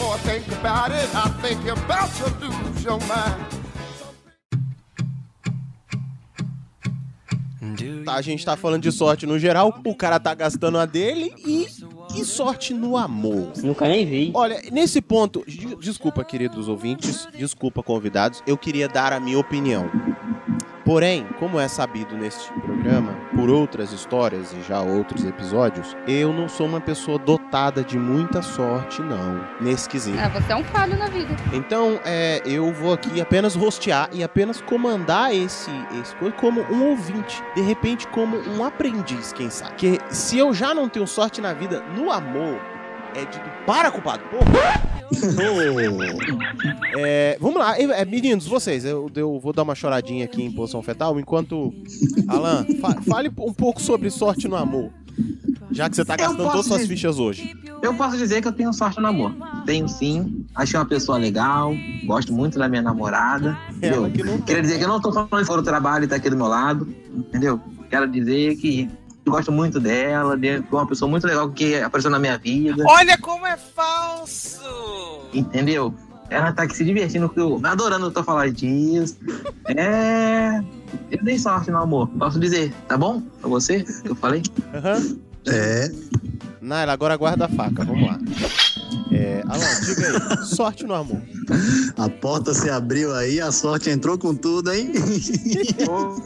[0.00, 3.61] More think about it, I think you're about to lose your mind.
[8.04, 11.32] Tá, a gente tá falando de sorte no geral, o cara tá gastando a dele
[11.46, 11.66] e,
[12.16, 13.52] e sorte no amor.
[13.62, 14.30] Nunca nem vi.
[14.34, 19.90] Olha, nesse ponto, de- desculpa, queridos ouvintes, desculpa, convidados, eu queria dar a minha opinião.
[20.84, 26.48] Porém, como é sabido neste programa, por outras histórias e já outros episódios, eu não
[26.48, 30.16] sou uma pessoa dotada de muita sorte, não, nesse quesito.
[30.16, 31.34] Ah, você é um falho na vida.
[31.52, 36.90] Então, é, eu vou aqui apenas rostear e apenas comandar esse, esse coisa como um
[36.90, 37.42] ouvinte.
[37.56, 39.70] De repente, como um aprendiz, quem sabe.
[39.70, 42.60] Porque se eu já não tenho sorte na vida, no amor,
[43.14, 44.22] é dito para, culpado.
[44.30, 44.92] Porra!
[46.98, 50.82] É, vamos lá, É, meninos, vocês, eu, eu vou dar uma choradinha aqui em posição
[50.82, 51.72] fetal, enquanto.
[52.28, 54.90] Alan, fa- fale um pouco sobre sorte no amor.
[55.70, 57.54] Já que você tá gastando todas suas dizer- fichas hoje.
[57.82, 59.34] Eu posso dizer que eu tenho sorte no amor.
[59.66, 60.46] Tenho sim.
[60.54, 61.72] Achei uma pessoa legal.
[62.04, 63.56] Gosto muito da minha namorada.
[63.80, 64.10] Ela Entendeu?
[64.10, 66.30] que não Quero dizer que eu não tô falando fora do trabalho e tá aqui
[66.30, 66.88] do meu lado.
[67.14, 67.60] Entendeu?
[67.90, 68.88] Quero dizer que
[69.26, 70.36] gosto muito dela.
[70.36, 72.84] de- Foi uma pessoa muito legal que apareceu na minha vida.
[72.86, 74.60] Olha como é falso!
[75.32, 75.94] Entendeu?
[76.30, 79.16] Ela tá aqui se divertindo, que eu adorando eu tô falando disso.
[79.76, 80.60] É.
[81.10, 82.08] Eu dei sorte no amor.
[82.18, 83.22] Posso dizer, tá bom?
[83.40, 83.80] Pra você?
[83.84, 84.42] que Eu falei?
[84.74, 85.16] Aham.
[85.46, 85.90] É.
[86.60, 88.18] Naila, agora guarda a faca, vamos lá.
[89.10, 90.06] É, Alan, diga
[90.40, 91.20] aí, sorte no amor.
[91.96, 94.90] A porta se abriu aí, a sorte entrou com tudo, hein?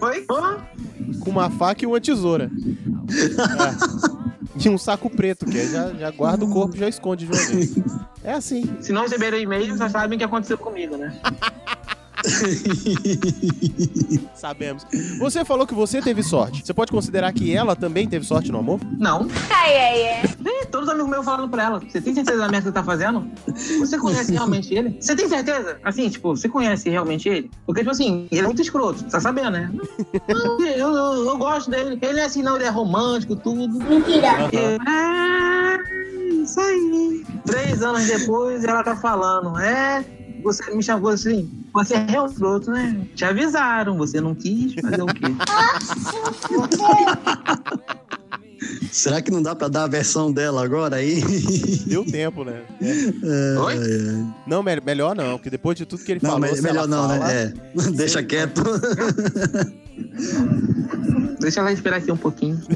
[0.01, 0.27] Oi?
[1.27, 2.49] Com uma faca e uma tesoura.
[4.55, 4.65] É.
[4.65, 7.33] E um saco preto, que aí já, já guarda o corpo e já esconde de
[7.33, 7.75] uma vez.
[8.25, 8.65] É assim.
[8.81, 11.21] Se não receberam e-mail, já sabem o que aconteceu comigo, né?
[14.35, 14.87] Sabemos.
[15.19, 16.65] Você falou que você teve sorte.
[16.65, 18.81] Você pode considerar que ela também teve sorte no amor?
[18.99, 19.29] Não.
[19.51, 20.23] Ai, ai, ai.
[20.71, 21.81] Todos os amigos meus falando pra ela.
[21.81, 23.27] Você tem certeza da merda que você tá fazendo?
[23.79, 24.97] Você conhece realmente ele?
[25.01, 25.79] Você tem certeza?
[25.85, 27.51] Assim, tipo, você conhece realmente ele?
[27.65, 29.71] Porque, tipo assim, ele é muito escroto, você tá sabendo, né?
[30.29, 30.95] Eu, eu,
[31.29, 31.99] eu gosto dele.
[32.03, 33.79] Ele é assim, não, ele é romântico, tudo.
[33.85, 34.29] Mentira.
[34.87, 35.77] Ah,
[36.43, 37.25] isso aí.
[37.45, 40.05] Três anos depois, ela tá falando, é.
[40.47, 43.05] Você me chamou assim, você é um escroto, né?
[43.17, 45.27] Te avisaram, você não quis fazer o quê?
[48.93, 51.21] Será que não dá pra dar a versão dela agora aí?
[51.87, 52.63] Deu tempo, né?
[52.81, 53.75] É, Oi?
[53.75, 53.79] é.
[54.47, 56.85] Não, me- melhor não, porque depois de tudo que ele Não, falou, me- se melhor
[56.85, 57.53] ela não, fala- né?
[57.75, 57.77] É.
[57.91, 58.63] Deixa quieto.
[61.41, 62.61] Deixa ela esperar aqui um pouquinho.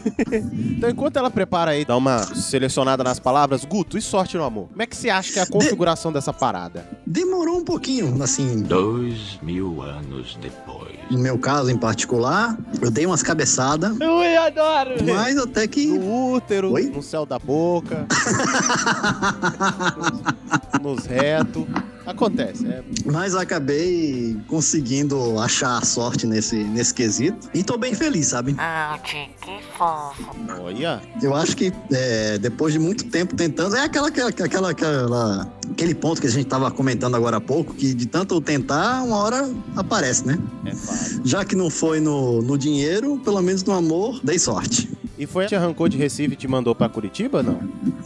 [0.81, 4.69] Então, enquanto ela prepara aí, dá uma selecionada nas palavras, Guto, e sorte no amor?
[4.69, 6.87] Como é que você acha que é a configuração dessa parada?
[7.07, 10.95] Demorou um pouquinho, assim, Dois mil anos depois.
[11.11, 14.93] no meu caso em particular, eu dei umas cabeçadas, Ui, adoro.
[15.05, 16.85] mas até que No útero, Oi?
[16.85, 18.07] no céu da boca,
[20.81, 21.65] nos, nos retos.
[22.11, 22.83] Acontece, é.
[23.07, 27.49] Mas acabei conseguindo achar a sorte nesse, nesse quesito.
[27.55, 28.55] E tô bem feliz, sabe?
[28.59, 29.29] Ah, que
[29.77, 30.31] fofo.
[30.61, 31.01] Olha.
[31.23, 35.95] Eu acho que é, depois de muito tempo tentando, é aquela, aquela, aquela, aquela- aquele
[35.95, 39.51] ponto que a gente tava comentando agora há pouco, que de tanto tentar, uma hora
[39.77, 40.39] aparece, né?
[40.67, 41.23] É fácil.
[41.25, 44.91] Já que não foi no, no dinheiro, pelo menos no amor, dei sorte.
[45.19, 47.61] E foi, te arrancou de Recife e te mandou pra Curitiba, não?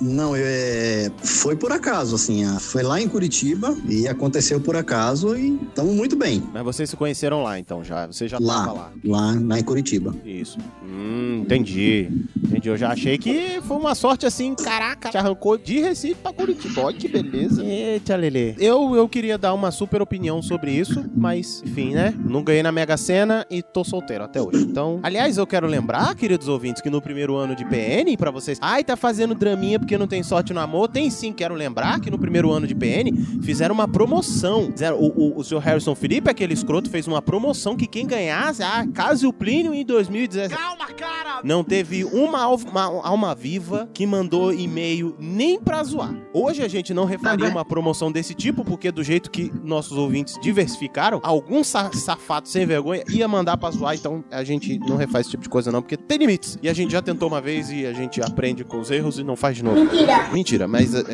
[0.04, 5.34] Não, eu, é, foi por acaso, assim, foi lá em Curitiba e aconteceu por acaso
[5.36, 6.42] e estamos muito bem.
[6.52, 8.06] Mas vocês se conheceram lá, então, já.
[8.06, 8.92] Você já tava Lá, lá.
[9.04, 10.14] lá, lá em Curitiba.
[10.24, 10.58] Isso.
[10.84, 12.08] Hum, entendi.
[12.36, 12.68] Entendi.
[12.68, 16.82] Eu já achei que foi uma sorte assim, caraca, te arrancou de Recife pra Curitiba.
[16.82, 17.64] Olha que beleza.
[17.64, 18.54] Eita, Lelê.
[18.58, 22.14] Eu, eu queria dar uma super opinião sobre isso, mas, enfim, né?
[22.24, 24.62] Não ganhei na Mega Sena e tô solteiro até hoje.
[24.64, 28.58] Então, aliás, eu quero lembrar, queridos ouvintes, que no primeiro ano de PN, pra vocês,
[28.60, 30.88] ai, tá fazendo draminha porque não tem sorte no amor.
[30.88, 33.10] Tem sim, quero lembrar que no primeiro ano de PN
[33.42, 34.70] fizeram uma promoção.
[34.72, 38.62] Fizeram, o, o, o senhor Harrison Felipe, aquele escroto, fez uma promoção que quem ganhasse,
[38.62, 40.54] ah, Caso Plínio em 2017.
[40.60, 41.40] Calma, cara!
[41.42, 46.14] Não teve uma, al- uma alma viva que mandou e-mail nem pra zoar.
[46.32, 50.38] Hoje a gente não refaria uma promoção desse tipo, porque do jeito que nossos ouvintes
[50.40, 55.22] diversificaram, algum sa- safado sem vergonha ia mandar pra zoar, então a gente não refaz
[55.26, 56.58] esse tipo de coisa não, porque tem limites.
[56.62, 59.24] E a gente já tentou uma vez e a gente aprende com os erros e
[59.24, 59.73] não faz de novo.
[59.74, 60.28] Mentira.
[60.32, 60.94] Mentira, mas.
[60.94, 61.04] É, é...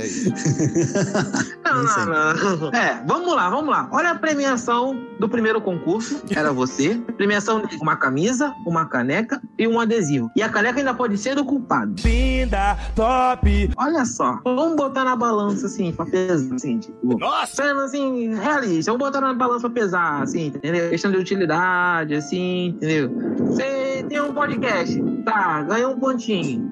[1.65, 2.69] Não, não, não.
[2.73, 3.89] É, vamos lá, vamos lá.
[3.93, 6.23] Olha a premiação do primeiro concurso.
[6.35, 7.01] Era você.
[7.17, 10.31] Premiação de uma camisa, uma caneca e um adesivo.
[10.37, 11.95] E a caneca ainda pode ser do culpado.
[12.05, 13.71] Linda, top.
[13.77, 14.41] Olha só.
[14.45, 17.19] Vamos botar na balança, assim, pra pesar, assim, tipo.
[17.19, 17.63] Nossa!
[17.63, 18.93] Sendo, assim, realista.
[18.93, 20.91] Vamos botar na balança pra pesar, assim, entendeu?
[20.91, 23.11] Questão de utilidade, assim, entendeu?
[23.39, 25.01] Você tem um podcast.
[25.25, 26.71] Tá, ganhou um pontinho.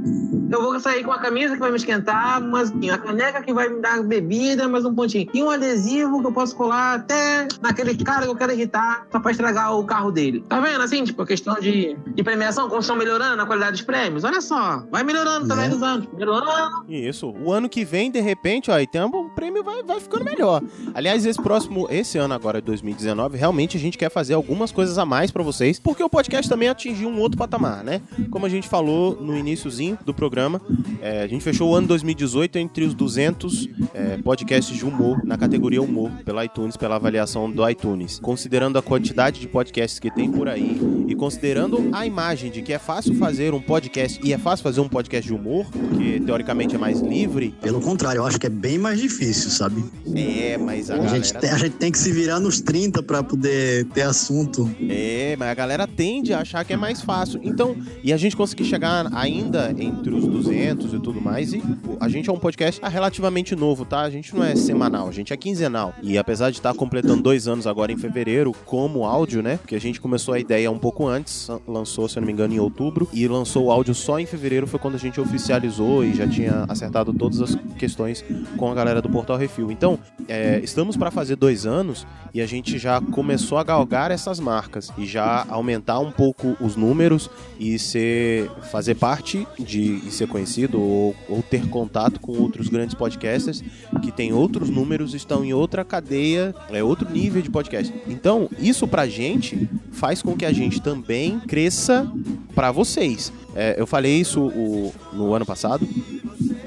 [0.51, 3.69] Eu vou sair com a camisa que vai me esquentar, mas a caneca que vai
[3.69, 5.29] me dar bebida, mais um pontinho.
[5.33, 9.19] E um adesivo que eu posso colar até naquele cara que eu quero irritar, só
[9.21, 10.45] pra estragar o carro dele.
[10.49, 10.83] Tá vendo?
[10.83, 14.25] Assim, tipo, a questão de, de premiação, como estão melhorando a qualidade dos prêmios.
[14.25, 15.69] Olha só, vai melhorando também É.
[15.69, 16.07] dos anos.
[16.07, 16.85] Primeiro ano.
[16.89, 17.31] Isso.
[17.43, 20.61] O ano que vem, de repente, ó, então o prêmio vai, vai ficando melhor.
[20.93, 25.07] Aliás, esse próximo, esse ano agora, 2019, realmente a gente quer fazer algumas coisas a
[25.07, 28.03] mais pra vocês, porque o podcast também atingiu um outro patamar, né?
[28.33, 30.61] Como a gente falou no iníciozinho do programa,
[31.01, 35.39] é, a gente fechou o ano 2018 entre os 200 é, podcasts de humor na
[35.39, 38.19] categoria humor pela iTunes, pela avaliação do iTunes.
[38.19, 42.73] Considerando a quantidade de podcasts que tem por aí e considerando a imagem de que
[42.73, 45.65] é fácil fazer um podcast e é fácil fazer um podcast de humor,
[45.97, 47.55] que teoricamente é mais livre.
[47.63, 49.85] Pelo contrário, eu acho que é bem mais difícil, sabe?
[50.15, 51.17] É, mas a, A, galera...
[51.17, 54.71] gente, tem, a gente tem que se virar nos 30 pra poder ter assunto.
[54.89, 57.41] É, mas a galera tende a achar que é mais fácil.
[57.43, 61.63] Então, e a gente conseguir chegar ainda entre os 200 e tudo mais, e
[62.01, 64.01] a gente é um podcast relativamente novo, tá?
[64.01, 65.95] A gente não é semanal, a gente é quinzenal.
[66.03, 69.57] E apesar de estar completando dois anos agora em fevereiro, como áudio, né?
[69.57, 72.55] Porque a gente começou a ideia um pouco antes, lançou, se eu não me engano,
[72.55, 76.15] em outubro, e lançou o áudio só em fevereiro, foi quando a gente oficializou e
[76.15, 78.25] já tinha acertado todas as questões
[78.57, 79.71] com a galera do Portal Refil.
[79.71, 79.99] Então,
[80.29, 84.91] é, estamos para fazer dois anos e a gente já começou a galgar essas marcas
[84.99, 90.81] e já aumentar um pouco os números e ser fazer parte de e ser conhecido
[90.81, 93.63] ou, ou ter contato com outros grandes podcasters
[94.03, 98.87] que têm outros números estão em outra cadeia é outro nível de podcast então isso
[98.87, 102.11] pra gente faz com que a gente também cresça
[102.55, 105.89] para vocês É, eu falei isso o- no ano passado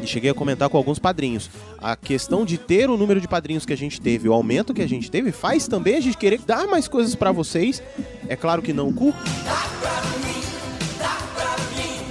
[0.01, 1.49] e cheguei a comentar com alguns padrinhos.
[1.77, 4.81] A questão de ter o número de padrinhos que a gente teve, o aumento que
[4.81, 7.81] a gente teve, faz também a gente querer dar mais coisas pra vocês.
[8.27, 9.13] É claro que não o cu.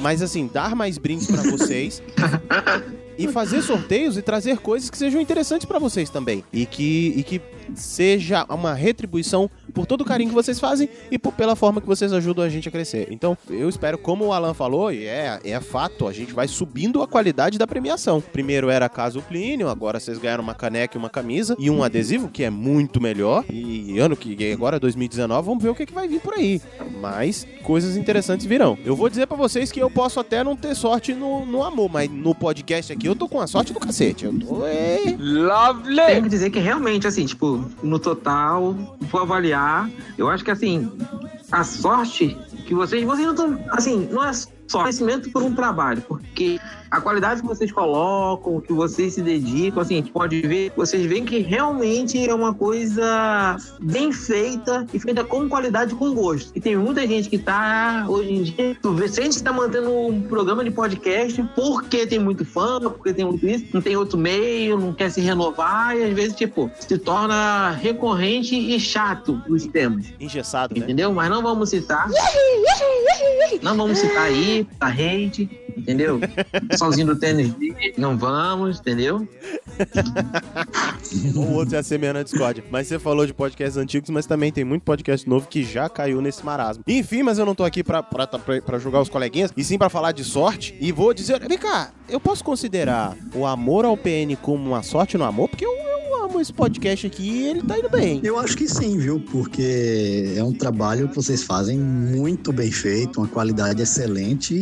[0.00, 2.02] Mas assim, dar mais brindes pra vocês.
[3.18, 6.42] E fazer sorteios e trazer coisas que sejam interessantes pra vocês também.
[6.50, 7.38] E que, e que
[7.74, 11.86] seja uma retribuição por todo o carinho que vocês fazem e por- pela forma que
[11.86, 13.08] vocês ajudam a gente a crescer.
[13.10, 17.02] Então, eu espero, como o Alan falou, e é, é fato, a gente vai subindo
[17.02, 18.20] a qualidade da premiação.
[18.20, 22.28] Primeiro era Caso Plínio, agora vocês ganharam uma caneca e uma camisa e um adesivo,
[22.28, 23.44] que é muito melhor.
[23.50, 26.60] E ano que agora, 2019, vamos ver o que, que vai vir por aí.
[27.00, 28.76] Mas coisas interessantes virão.
[28.84, 31.90] Eu vou dizer pra vocês que eu posso até não ter sorte no, no amor,
[31.90, 34.24] mas no podcast aqui eu tô com a sorte do cacete.
[34.24, 34.66] Eu tô.
[34.66, 36.06] é, Lovely!
[36.06, 39.59] Tenho que dizer que realmente, assim, tipo, no total, vou avaliar,
[40.16, 40.90] eu acho que, assim,
[41.50, 42.36] a sorte
[42.66, 44.32] que vocês, vocês não estão, assim, não é
[44.70, 46.60] só conhecimento por um trabalho, porque
[46.90, 51.04] a qualidade que vocês colocam, que vocês se dedicam, assim, a gente pode ver, vocês
[51.06, 56.52] veem que realmente é uma coisa bem feita e feita com qualidade, com gosto.
[56.54, 59.52] E tem muita gente que tá, hoje em dia, tu vê, se a gente tá
[59.52, 63.96] mantendo um programa de podcast porque tem muito fã, porque tem muito isso, não tem
[63.96, 69.42] outro meio, não quer se renovar e às vezes, tipo, se torna recorrente e chato
[69.48, 70.06] os temas.
[70.20, 70.84] Engessado, né?
[70.84, 71.12] Entendeu?
[71.12, 72.08] Mas não vamos citar.
[73.62, 76.20] Não vamos citar aí, a hate, entendeu?
[76.76, 77.54] Sozinho do tênis,
[77.96, 79.26] não vamos, entendeu?
[81.34, 82.64] o outro ser meia na Discord.
[82.70, 86.20] Mas você falou de podcasts antigos, mas também tem muito podcast novo que já caiu
[86.20, 86.84] nesse marasmo.
[86.86, 89.78] Enfim, mas eu não tô aqui pra, pra, pra, pra jogar os coleguinhas, e sim
[89.78, 90.76] pra falar de sorte.
[90.80, 95.16] E vou dizer, vem cá, eu posso considerar o amor ao PN como uma sorte
[95.16, 95.48] no amor?
[95.48, 95.72] Porque eu,
[96.10, 98.20] eu amo esse podcast aqui e ele tá indo bem.
[98.24, 99.20] Eu acho que sim, viu?
[99.20, 104.54] Porque é um trabalho que vocês fazem muito bem feito, uma qualidade excelente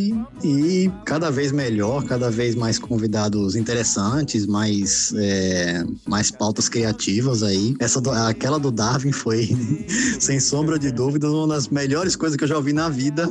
[0.43, 7.41] e, e cada vez melhor, cada vez mais convidados interessantes, mais, é, mais pautas criativas
[7.43, 7.75] aí.
[7.79, 9.49] Essa do- aquela do Darwin foi,
[10.19, 13.27] sem sombra de dúvidas, uma das melhores coisas que eu já ouvi na vida.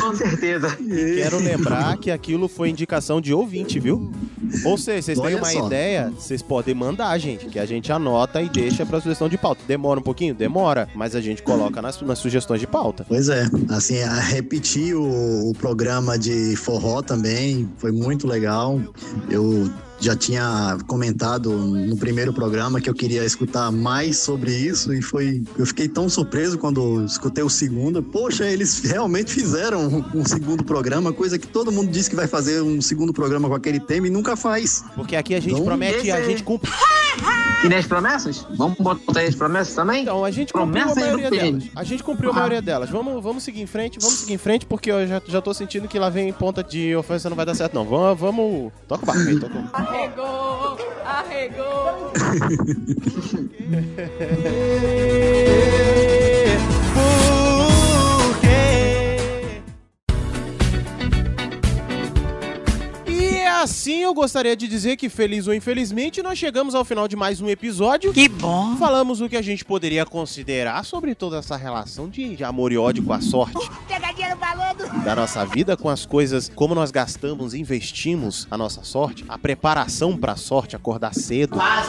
[0.00, 0.76] Com certeza.
[0.76, 4.10] Quero lembrar que aquilo foi indicação de ouvinte, viu?
[4.64, 5.66] Ou seja, vocês têm uma só.
[5.66, 9.62] ideia, vocês podem mandar, gente, que a gente anota e deixa pra sugestão de pauta.
[9.66, 10.34] Demora um pouquinho?
[10.34, 13.04] Demora, mas a gente coloca nas, nas sugestões de pauta.
[13.08, 13.96] Pois é, assim,
[14.30, 18.80] repetir o, o programa de forró também foi muito legal.
[19.30, 19.70] Eu
[20.00, 25.42] já tinha comentado no primeiro programa que eu queria escutar mais sobre isso e foi.
[25.58, 28.02] Eu fiquei tão surpreso quando escutei o segundo.
[28.02, 32.62] Poxa, eles realmente fizeram um, segundo programa, coisa que todo mundo diz que vai fazer
[32.62, 34.84] um segundo programa com aquele tema e nunca faz.
[34.94, 36.70] Porque aqui a gente Então, promete e a gente cumpre.
[37.64, 38.46] E nas promessas?
[38.54, 40.02] Vamos botar aí as promessas também?
[40.02, 41.64] Então, a gente cumpriu a Promessa aí do maioria delas.
[41.74, 42.36] A gente cumpriu a Ah.
[42.36, 42.90] maioria delas.
[42.90, 45.88] Vamos, vamos seguir em frente, vamos seguir em frente, porque eu já, já tô sentindo
[45.88, 47.84] que lá vem ponta de ofensa não vai dar certo, não.
[47.84, 48.18] Vamos.
[48.20, 48.72] vamos...
[48.86, 49.76] Toca o barco aí, toca o barco.
[49.76, 52.12] Arregou, arregou.
[63.66, 67.40] assim eu gostaria de dizer que, feliz ou infelizmente, nós chegamos ao final de mais
[67.40, 68.12] um episódio.
[68.12, 68.76] Que bom.
[68.76, 72.78] Falamos o que a gente poderia considerar sobre toda essa relação de, de amor e
[72.78, 73.68] ódio com a sorte.
[73.88, 75.02] Pegadinha no balão.
[75.04, 80.16] da nossa vida com as coisas, como nós gastamos, investimos a nossa sorte, a preparação
[80.16, 81.56] pra sorte, acordar cedo.
[81.56, 81.86] Mas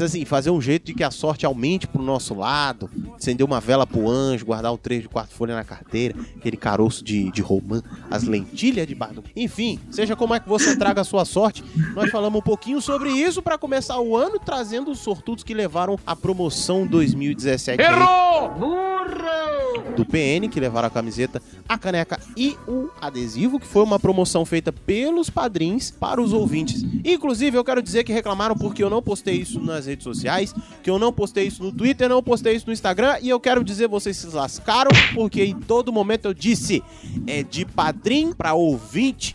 [0.00, 3.86] assim, fazer um jeito de que a sorte aumente pro nosso lado, acender uma vela
[3.86, 7.82] pro anjo, guardar o trecho de quarto folha na carteira, aquele caroço de, de romã,
[8.10, 9.24] as lentilhas de bardo.
[9.34, 11.64] Enfim, seja como é que você traga a sua sorte,
[11.94, 15.98] nós falamos um pouquinho sobre isso pra começar o ano, trazendo os sortudos que levaram
[16.06, 18.50] a promoção 2017 aí Errou!
[18.50, 19.50] Burro!
[19.96, 24.44] do PN, que levaram a camiseta, a caneca e o adesivo, que foi uma promoção
[24.44, 26.82] feita pelos padrinhos para os ouvintes.
[27.04, 30.90] Inclusive, eu quero dizer que reclamaram porque eu não postei isso nas redes sociais, que
[30.90, 33.88] eu não postei isso no Twitter, não postei isso no Instagram, e eu quero dizer,
[33.88, 36.82] vocês se lascaram, porque em todo momento eu disse,
[37.26, 39.34] é de padrinho para ouvinte.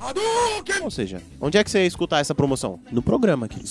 [0.82, 2.80] Ou seja, onde é que você ia escutar essa promoção?
[2.92, 3.60] No programa aqui.
[3.60, 3.68] No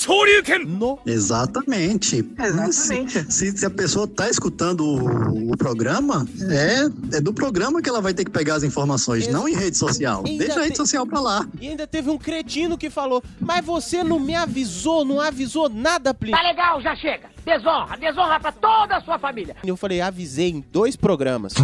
[1.05, 2.25] Exatamente.
[2.39, 3.33] Exatamente.
[3.33, 8.01] Se, se a pessoa tá escutando o, o programa, é, é do programa que ela
[8.01, 10.23] vai ter que pegar as informações, não em rede social.
[10.23, 11.47] Deixa a rede social pra lá.
[11.61, 16.13] E ainda teve um cretino que falou: Mas você não me avisou, não avisou nada,
[16.15, 16.37] Plínio.
[16.37, 17.29] Tá legal, já chega.
[17.45, 19.57] Desonra, desonra pra toda a sua família.
[19.65, 21.55] Eu falei, avisei em dois programas.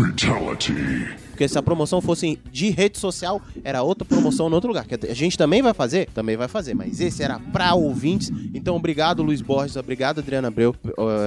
[1.41, 4.85] Porque se a promoção fosse de rede social, era outra promoção em outro lugar.
[4.85, 6.07] Que a gente também vai fazer?
[6.13, 8.31] Também vai fazer, mas esse era pra ouvintes.
[8.53, 10.77] Então, obrigado, Luiz Borges, obrigado, Adriana Abreu.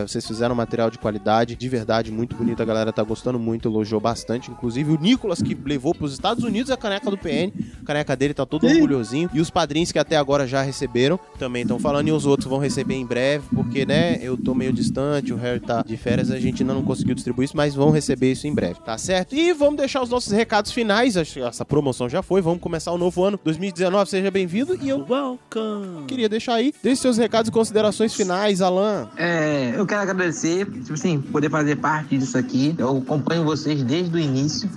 [0.08, 2.62] Vocês fizeram material de qualidade, de verdade, muito bonito.
[2.62, 4.52] A galera tá gostando muito, elogiou bastante.
[4.52, 7.52] Inclusive, o Nicolas, que levou pros Estados Unidos a caneca do PN.
[7.82, 9.32] A caneca dele tá todo orgulhosinho.
[9.34, 12.10] E os padrinhos que até agora já receberam também estão falando.
[12.10, 15.60] E os outros vão receber em breve, porque, né, eu tô meio distante, o Harry
[15.60, 18.54] tá de férias, a gente ainda não conseguiu distribuir isso, mas vão receber isso em
[18.54, 19.34] breve, tá certo?
[19.34, 21.18] E vamos deixar os nossos recados finais.
[21.18, 22.42] Acho que Essa promoção já foi.
[22.42, 24.10] Vamos começar o novo ano 2019.
[24.10, 24.78] Seja bem-vindo.
[24.82, 26.06] E eu welcome.
[26.08, 29.10] queria deixar aí, deixe seus recados e considerações finais, Alan.
[29.18, 32.76] É, eu quero agradecer, tipo assim, poder fazer parte disso aqui.
[32.78, 34.70] Eu acompanho vocês desde o início.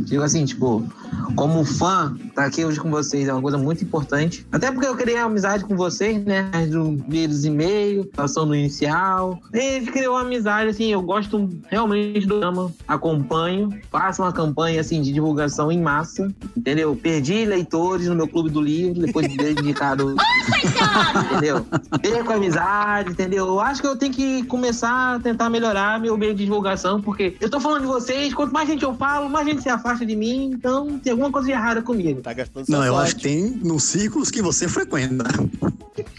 [0.00, 0.86] Digo assim, tipo,
[1.34, 4.46] como fã, tá aqui hoje com vocês é uma coisa muito importante.
[4.52, 6.50] Até porque eu criei amizade com vocês, né?
[6.70, 9.40] Do vírus e-mail, ação do inicial.
[9.52, 15.02] E criou uma amizade, assim, eu gosto realmente do programa, acompanho, faço uma campanha, assim,
[15.02, 16.96] de divulgação em massa, entendeu?
[16.96, 20.14] Perdi leitores no meu clube do livro, depois de dedicado
[21.24, 21.66] entendeu?
[22.00, 23.46] Perco a amizade, entendeu?
[23.46, 27.36] Eu acho que eu tenho que começar a tentar melhorar meu meio de divulgação, porque
[27.40, 30.16] eu tô falando de vocês, quanto mais gente eu falo, mais gente se afasta de
[30.16, 32.20] mim, então tem alguma coisa de errada comigo.
[32.20, 35.24] Tá gastando Não, eu acho que tem nos círculos que você frequenta.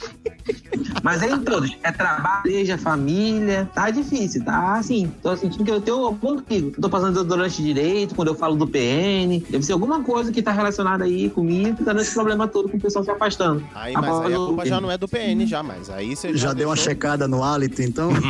[1.07, 1.73] Mas é em todos.
[1.83, 3.69] É trabalho, seja família.
[3.73, 5.09] Tá difícil, tá assim.
[5.23, 6.81] Tô sentindo que eu tenho algum perigo.
[6.81, 9.41] Tô passando desodorante direito, quando eu falo do PN.
[9.49, 12.79] Deve ser alguma coisa que tá relacionada aí comigo, dando esse problema todo com o
[12.81, 13.65] pessoal se afastando.
[13.73, 16.49] Aí, mas aí a culpa já não é do PN, já, mas aí você já,
[16.49, 18.09] Já deu uma checada no hálito, então?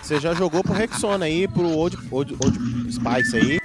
[0.00, 2.58] Você já jogou pro Rexona aí, pro Old, Old, Old
[2.90, 3.60] Spice aí.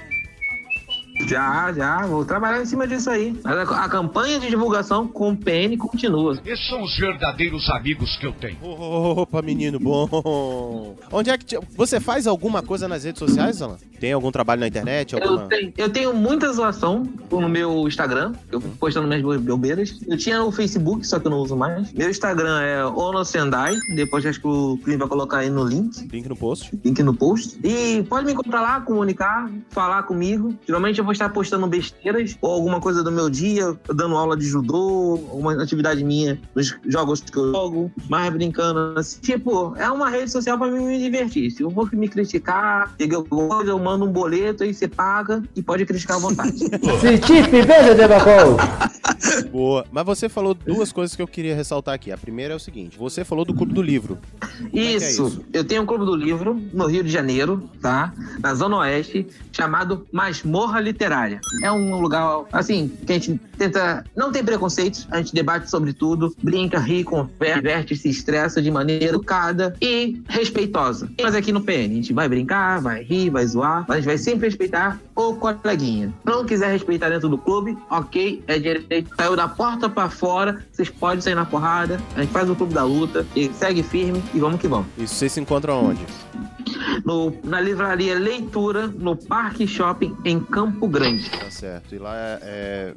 [1.26, 3.38] Já, já, vou trabalhar em cima disso aí.
[3.42, 6.38] Mas A, a campanha de divulgação com o PN continua.
[6.44, 8.56] Esses são os verdadeiros amigos que eu tenho.
[8.62, 10.96] Opa, menino bom.
[11.10, 13.76] Onde é que te- você faz alguma coisa nas redes sociais, Alan?
[13.98, 15.14] Tem algum trabalho na internet?
[15.14, 15.42] Alguma...
[15.42, 19.98] Eu tenho, eu tenho muita zoação no meu Instagram, eu fico postando minhas bobeiras.
[20.06, 21.90] Eu tinha no Facebook, só que eu não uso mais.
[21.92, 26.06] Meu Instagram é Onosendai, depois acho que o Clean vai colocar aí no link.
[26.12, 26.78] Link no post.
[26.84, 27.58] Link no post.
[27.64, 30.54] E pode me encontrar lá, comunicar, falar comigo.
[30.66, 34.46] Geralmente eu vou estar postando besteiras ou alguma coisa do meu dia, dando aula de
[34.46, 38.98] judô, alguma atividade minha nos jogos que eu jogo, mais brincando.
[38.98, 39.20] Assim.
[39.20, 41.50] Tipo, é uma rede social pra mim me divertir.
[41.50, 45.42] Se eu vou me criticar, peguei alguma coisa, eu mando um boleto aí você paga
[45.54, 46.58] e pode criticar à vontade.
[47.00, 48.56] Se te beija de bacol.
[49.50, 49.84] Boa.
[49.90, 52.10] Mas você falou duas coisas que eu queria ressaltar aqui.
[52.10, 54.18] A primeira é o seguinte: você falou do Clube do Livro.
[54.72, 55.04] Isso.
[55.04, 55.44] É é isso?
[55.52, 58.12] Eu tenho um Clube do Livro no Rio de Janeiro, tá?
[58.40, 61.40] Na Zona Oeste, chamado Masmorra Literária.
[61.62, 64.04] É um lugar, assim, que a gente tenta.
[64.16, 69.06] Não tem preconceitos, a gente debate sobre tudo, brinca, ri, converte, se estressa de maneira
[69.06, 71.10] educada e respeitosa.
[71.20, 74.06] Mas aqui no PN, a gente vai brincar, vai rir, vai zoar, mas a gente
[74.06, 76.12] vai sempre respeitar o coleguinha.
[76.24, 79.03] Não quiser respeitar dentro do clube, ok, é direito.
[79.16, 82.74] Saiu da porta para fora, vocês podem sair na porrada, a gente faz o clube
[82.74, 84.86] da luta, e segue firme e vamos que vamos.
[84.98, 86.04] Isso vocês se encontram onde?
[87.04, 91.30] no, na livraria Leitura, no Parque Shopping, em Campo Grande.
[91.30, 91.94] Tá certo.
[91.94, 92.94] E lá é, é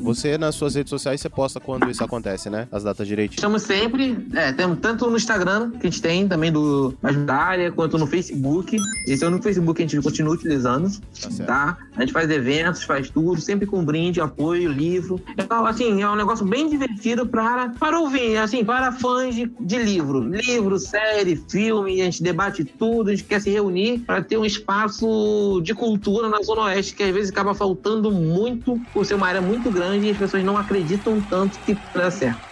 [0.00, 2.68] você, nas suas redes sociais, você posta quando isso acontece, né?
[2.72, 3.36] As datas direitinho.
[3.36, 6.94] Estamos sempre, é, temos tanto no Instagram, que a gente tem também do
[7.28, 8.76] área, quanto no Facebook.
[9.06, 10.90] Esse é o único Facebook que a gente continua utilizando,
[11.20, 11.78] tá, tá?
[11.96, 15.20] A gente faz eventos, faz tudo, sempre com brinde, apoio, livro.
[15.50, 20.20] Assim, é um negócio bem divertido para, para ouvir, assim, para fãs de, de livro.
[20.20, 24.44] Livro, série, filme, a gente debate tudo, a gente quer se reunir para ter um
[24.44, 29.28] espaço de cultura na Zona Oeste, que às vezes acaba faltando muito por ser uma
[29.28, 32.45] área muito grande e as pessoas não acreditam tanto que dá certo.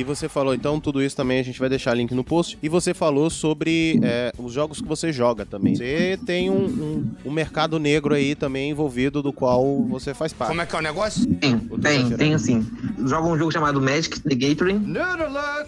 [0.00, 2.58] E você falou, então, tudo isso também a gente vai deixar link no post.
[2.62, 5.74] E você falou sobre é, os jogos que você joga também.
[5.74, 10.48] Você tem um, um, um, mercado negro aí também envolvido, do qual você faz parte.
[10.48, 11.26] Como é que é o negócio?
[11.34, 12.66] Tem, tem, tem sim.
[13.04, 14.90] Jogo um jogo chamado Magic The Gathering.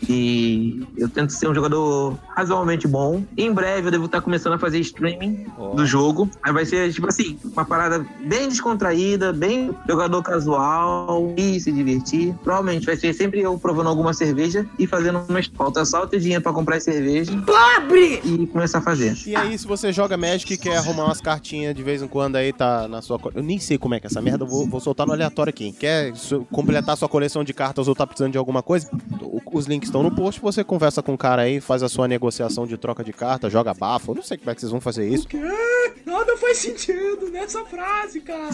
[0.09, 3.22] E eu tento ser um jogador razoavelmente bom.
[3.37, 5.74] Em breve eu devo estar começando a fazer streaming oh.
[5.74, 6.30] do jogo.
[6.43, 12.35] Aí vai ser, tipo assim, uma parada bem descontraída, bem jogador casual e se divertir.
[12.43, 16.20] Provavelmente vai ser sempre eu provando alguma uma cerveja e fazendo uma falta só ter
[16.20, 17.33] dinheiro pra comprar cerveja.
[17.45, 18.20] Pobre!
[18.25, 19.16] E começar a fazer.
[19.27, 22.37] E aí, se você joga Magic e quer arrumar umas cartinhas de vez em quando
[22.37, 23.18] aí, tá na sua.
[23.35, 25.51] Eu nem sei como é que é essa merda, eu vou, vou soltar no aleatório
[25.51, 25.73] aqui.
[25.73, 26.12] Quer
[26.51, 28.89] completar sua coleção de cartas ou tá precisando de alguma coisa?
[29.53, 32.66] Os links estão no post, você conversa com o cara aí, faz a sua negociação
[32.66, 34.12] de troca de carta, joga bafo.
[34.12, 35.25] Eu não sei como é que vocês vão fazer isso.
[35.25, 35.41] O quê?
[36.07, 38.51] Nada faz sentido nessa frase, cara.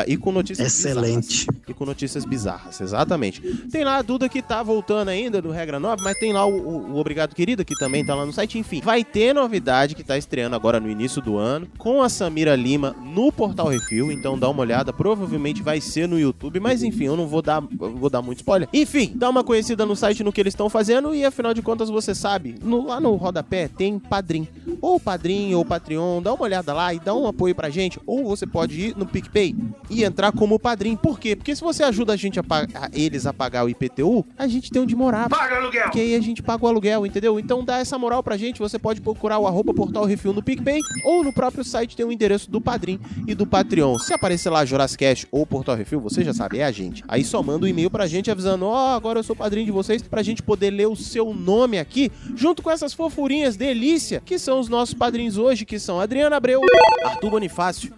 [0.07, 1.47] e com notícias Excelente.
[1.47, 1.63] Bizarras.
[1.69, 3.41] E com notícias bizarras, exatamente.
[3.71, 6.55] Tem lá a Duda que tá voltando ainda do Regra Nova, mas tem lá o,
[6.55, 8.57] o, o Obrigado Querida, que também tá lá no site.
[8.57, 12.55] Enfim, vai ter novidade que tá estreando agora no início do ano, com a Samira
[12.55, 14.93] Lima no Portal Refil, então dá uma olhada.
[14.93, 18.69] Provavelmente vai ser no YouTube, mas enfim, eu não vou dar, vou dar muito spoiler.
[18.73, 21.91] Enfim, dá uma conhecida no site no que eles estão fazendo e afinal de contas
[21.91, 24.47] você sabe, no, lá no rodapé tem Padrim.
[24.81, 27.99] ou Padrim ou Patreon, dá uma olhada lá e dá um apoio pra gente.
[28.07, 29.57] Ou você pode ir no PicPay
[29.91, 30.95] e entrar como Padrim.
[30.95, 31.35] Por quê?
[31.35, 32.45] Porque se você ajuda a gente a,
[32.75, 35.29] a eles a pagar o IPTU, a gente tem onde morar.
[35.29, 35.85] Paga aluguel!
[35.85, 37.39] Porque aí a gente paga o aluguel, entendeu?
[37.39, 38.59] Então dá essa moral pra gente.
[38.59, 42.13] Você pode procurar o arroba Portal Refil no PicPay ou no próprio site tem o
[42.13, 43.99] endereço do Padrim e do Patreon.
[43.99, 47.03] Se aparecer lá Jurassic ou Portal Refil, você já sabe, é a gente.
[47.09, 49.73] Aí só manda um e-mail pra gente avisando: ó, oh, agora eu sou padrinho de
[49.73, 54.39] vocês, pra gente poder ler o seu nome aqui, junto com essas fofurinhas delícia, que
[54.39, 56.61] são os nossos padrinhos hoje, que são Adriana Abreu,
[57.05, 57.93] Arthur Bonifácio,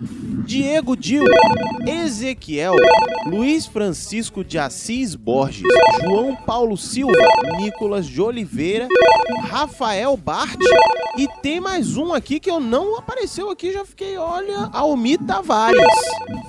[0.47, 1.25] Diego Dil,
[1.87, 2.75] Ezequiel,
[3.27, 5.62] Luiz Francisco de Assis Borges,
[6.05, 7.12] João Paulo Silva,
[7.57, 8.86] Nicolas de Oliveira,
[9.48, 10.59] Rafael Bart
[11.16, 15.80] e tem mais um aqui que eu não apareceu aqui, já fiquei, olha, Almi Tavares,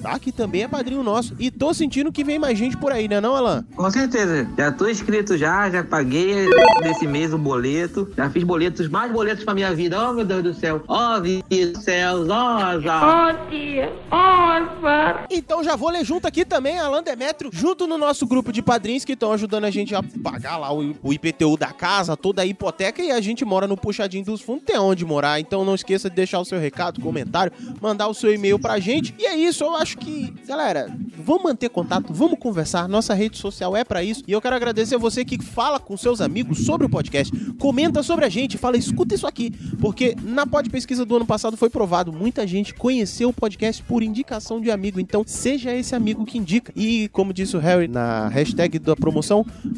[0.01, 0.17] tá?
[0.19, 1.35] Que também é padrinho nosso.
[1.39, 3.63] E tô sentindo que vem mais gente por aí, né não, Alan?
[3.75, 4.49] Com certeza.
[4.57, 6.49] Já tô inscrito já, já paguei
[6.81, 8.11] nesse mês o boleto.
[8.17, 10.09] Já fiz boletos, mais boletos pra minha vida.
[10.09, 10.81] Oh, meu Deus do céu.
[10.87, 12.75] Ó, oh, vida céus, ó.
[12.75, 13.93] Oh, tia.
[14.11, 18.61] Oh, Então já vou ler junto aqui também, Alan Demetrio, junto no nosso grupo de
[18.61, 22.41] padrinhos que estão ajudando a gente a pagar lá o, o IPTU da casa, toda
[22.41, 25.39] a hipoteca e a gente mora no puxadinho dos fundos, tem onde morar.
[25.39, 29.13] Então não esqueça de deixar o seu recado, comentário, mandar o seu e-mail pra gente.
[29.19, 32.87] E é isso, eu acho que, galera, vamos manter contato, vamos conversar.
[32.87, 34.23] Nossa rede social é para isso.
[34.27, 38.03] E eu quero agradecer a você que fala com seus amigos sobre o podcast, comenta
[38.03, 41.69] sobre a gente, fala, escuta isso aqui, porque na pod pesquisa do ano passado foi
[41.69, 44.99] provado, muita gente conheceu o podcast por indicação de amigo.
[44.99, 46.71] Então seja esse amigo que indica.
[46.75, 49.34] E como disse o Harry na hashtag da promoção,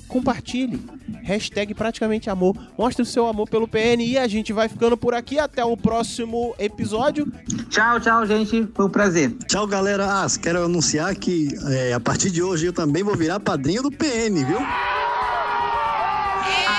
[0.08, 0.80] compartilhe.
[1.24, 2.55] Hashtag praticamente amor.
[2.78, 5.39] Mostre o seu amor pelo PN e a gente vai ficando por aqui.
[5.39, 7.32] Até o próximo episódio.
[7.70, 8.68] Tchau, tchau, gente.
[8.74, 9.32] Foi um prazer.
[9.47, 10.05] Tchau, galera.
[10.05, 13.91] Ah, quero anunciar que é, a partir de hoje eu também vou virar padrinho do
[13.91, 14.60] PN, viu?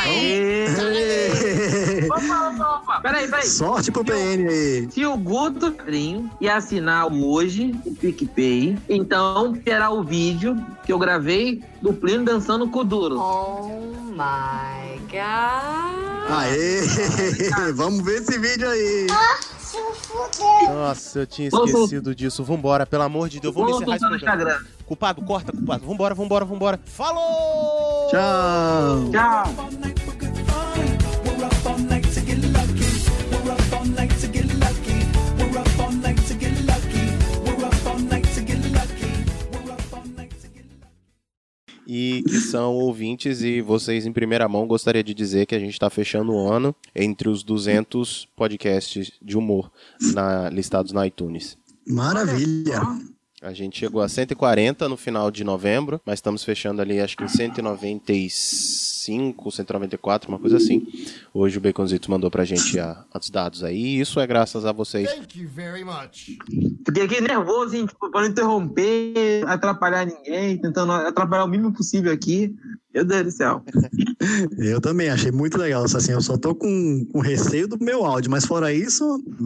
[0.04, 1.47] Aê!
[2.10, 3.00] Opa, opa, opa.
[3.00, 3.46] Peraí, peraí.
[3.46, 4.88] Sorte pro PN aí.
[4.90, 10.98] Se o Guto padrinho e assinar hoje o PicPay, então terá o vídeo que eu
[10.98, 13.18] gravei do Plínio dançando com o Duro.
[13.18, 13.68] Oh
[14.12, 16.30] my god.
[16.30, 16.80] Aê!
[17.74, 19.06] Vamos ver esse vídeo aí.
[20.68, 22.42] Nossa, eu tinha esquecido disso.
[22.44, 23.54] Vambora, pelo amor de Deus.
[23.54, 24.60] Vamos encerrar esse programa.
[24.86, 25.86] Culpado, corta, culpado.
[25.86, 26.80] Vambora, vambora, vambora.
[26.84, 28.08] Falou!
[28.10, 29.10] Tchau!
[29.10, 29.97] Tchau!
[41.88, 45.72] E que são ouvintes e vocês em primeira mão gostaria de dizer que a gente
[45.72, 49.72] está fechando o ano entre os 200 podcasts de humor
[50.12, 51.56] na, listados na iTunes.
[51.86, 52.82] Maravilha!
[53.40, 57.22] A gente chegou a 140 no final de novembro, mas estamos fechando ali acho que
[57.22, 60.84] em 195, 194, uma coisa assim.
[61.32, 64.72] Hoje o Baconzitos mandou pra gente a, os dados aí, e isso é graças a
[64.72, 65.08] vocês.
[65.12, 66.36] Thank you very much.
[66.84, 72.12] Fiquei aqui nervoso, hein, tipo, pra não interromper, atrapalhar ninguém, tentando atrapalhar o mínimo possível
[72.12, 72.52] aqui.
[72.92, 73.62] Meu Deus do céu.
[74.58, 75.84] Eu também achei muito legal.
[75.84, 79.04] Assim, eu só tô com, com receio do meu áudio, mas fora isso,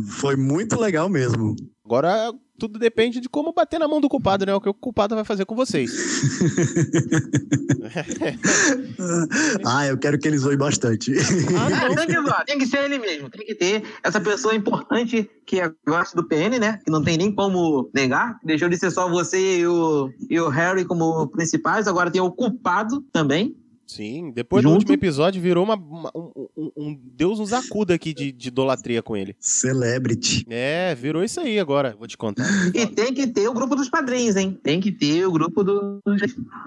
[0.08, 1.54] foi muito legal mesmo.
[1.92, 4.54] Agora tudo depende de como bater na mão do culpado, né?
[4.54, 5.92] O que o culpado vai fazer com vocês.
[9.62, 11.12] ah, eu quero que eles zoem bastante.
[11.54, 13.28] Ah, tem, que zoar, tem que ser ele mesmo.
[13.28, 16.80] Tem que ter essa pessoa importante que gosta do PN, né?
[16.82, 18.38] Que não tem nem como negar.
[18.42, 21.86] Deixou de ser só você e o, e o Harry como principais.
[21.86, 23.54] Agora tem o culpado também.
[23.86, 24.72] Sim, depois Junto.
[24.72, 28.48] do último episódio virou uma, uma um, um, um, Deus nos acuda aqui de, de,
[28.48, 29.36] idolatria com ele.
[29.38, 30.46] Celebrity.
[30.48, 32.46] É, virou isso aí agora, vou te contar.
[32.74, 34.58] E tem que ter o grupo dos padrinhos, hein?
[34.62, 36.00] Tem que ter o grupo dos.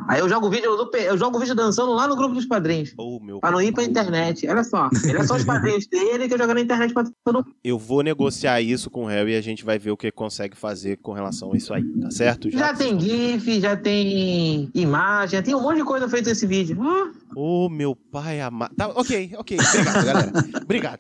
[0.08, 2.46] Aí eu jogo o vídeo do, eu jogo o vídeo dançando lá no grupo dos
[2.46, 2.94] padrinhos.
[2.98, 4.48] Oh, meu pra não ir pra internet.
[4.48, 4.90] Olha só.
[5.04, 8.02] Ele é só os padrinhos dele que eu jogo na internet pra todo Eu vou
[8.02, 11.14] negociar isso com o Harry e a gente vai ver o que consegue fazer com
[11.14, 12.50] relação a isso aí, tá certo?
[12.50, 16.46] Já, já tem GIF, já tem imagem, já tem um monte de coisa feita nesse
[16.46, 16.78] vídeo.
[16.80, 17.05] Hum?
[17.34, 18.74] Ô, oh, meu pai amado.
[18.76, 19.58] Tá, ok, ok.
[19.60, 20.32] Obrigado, galera.
[20.64, 21.00] Obrigado.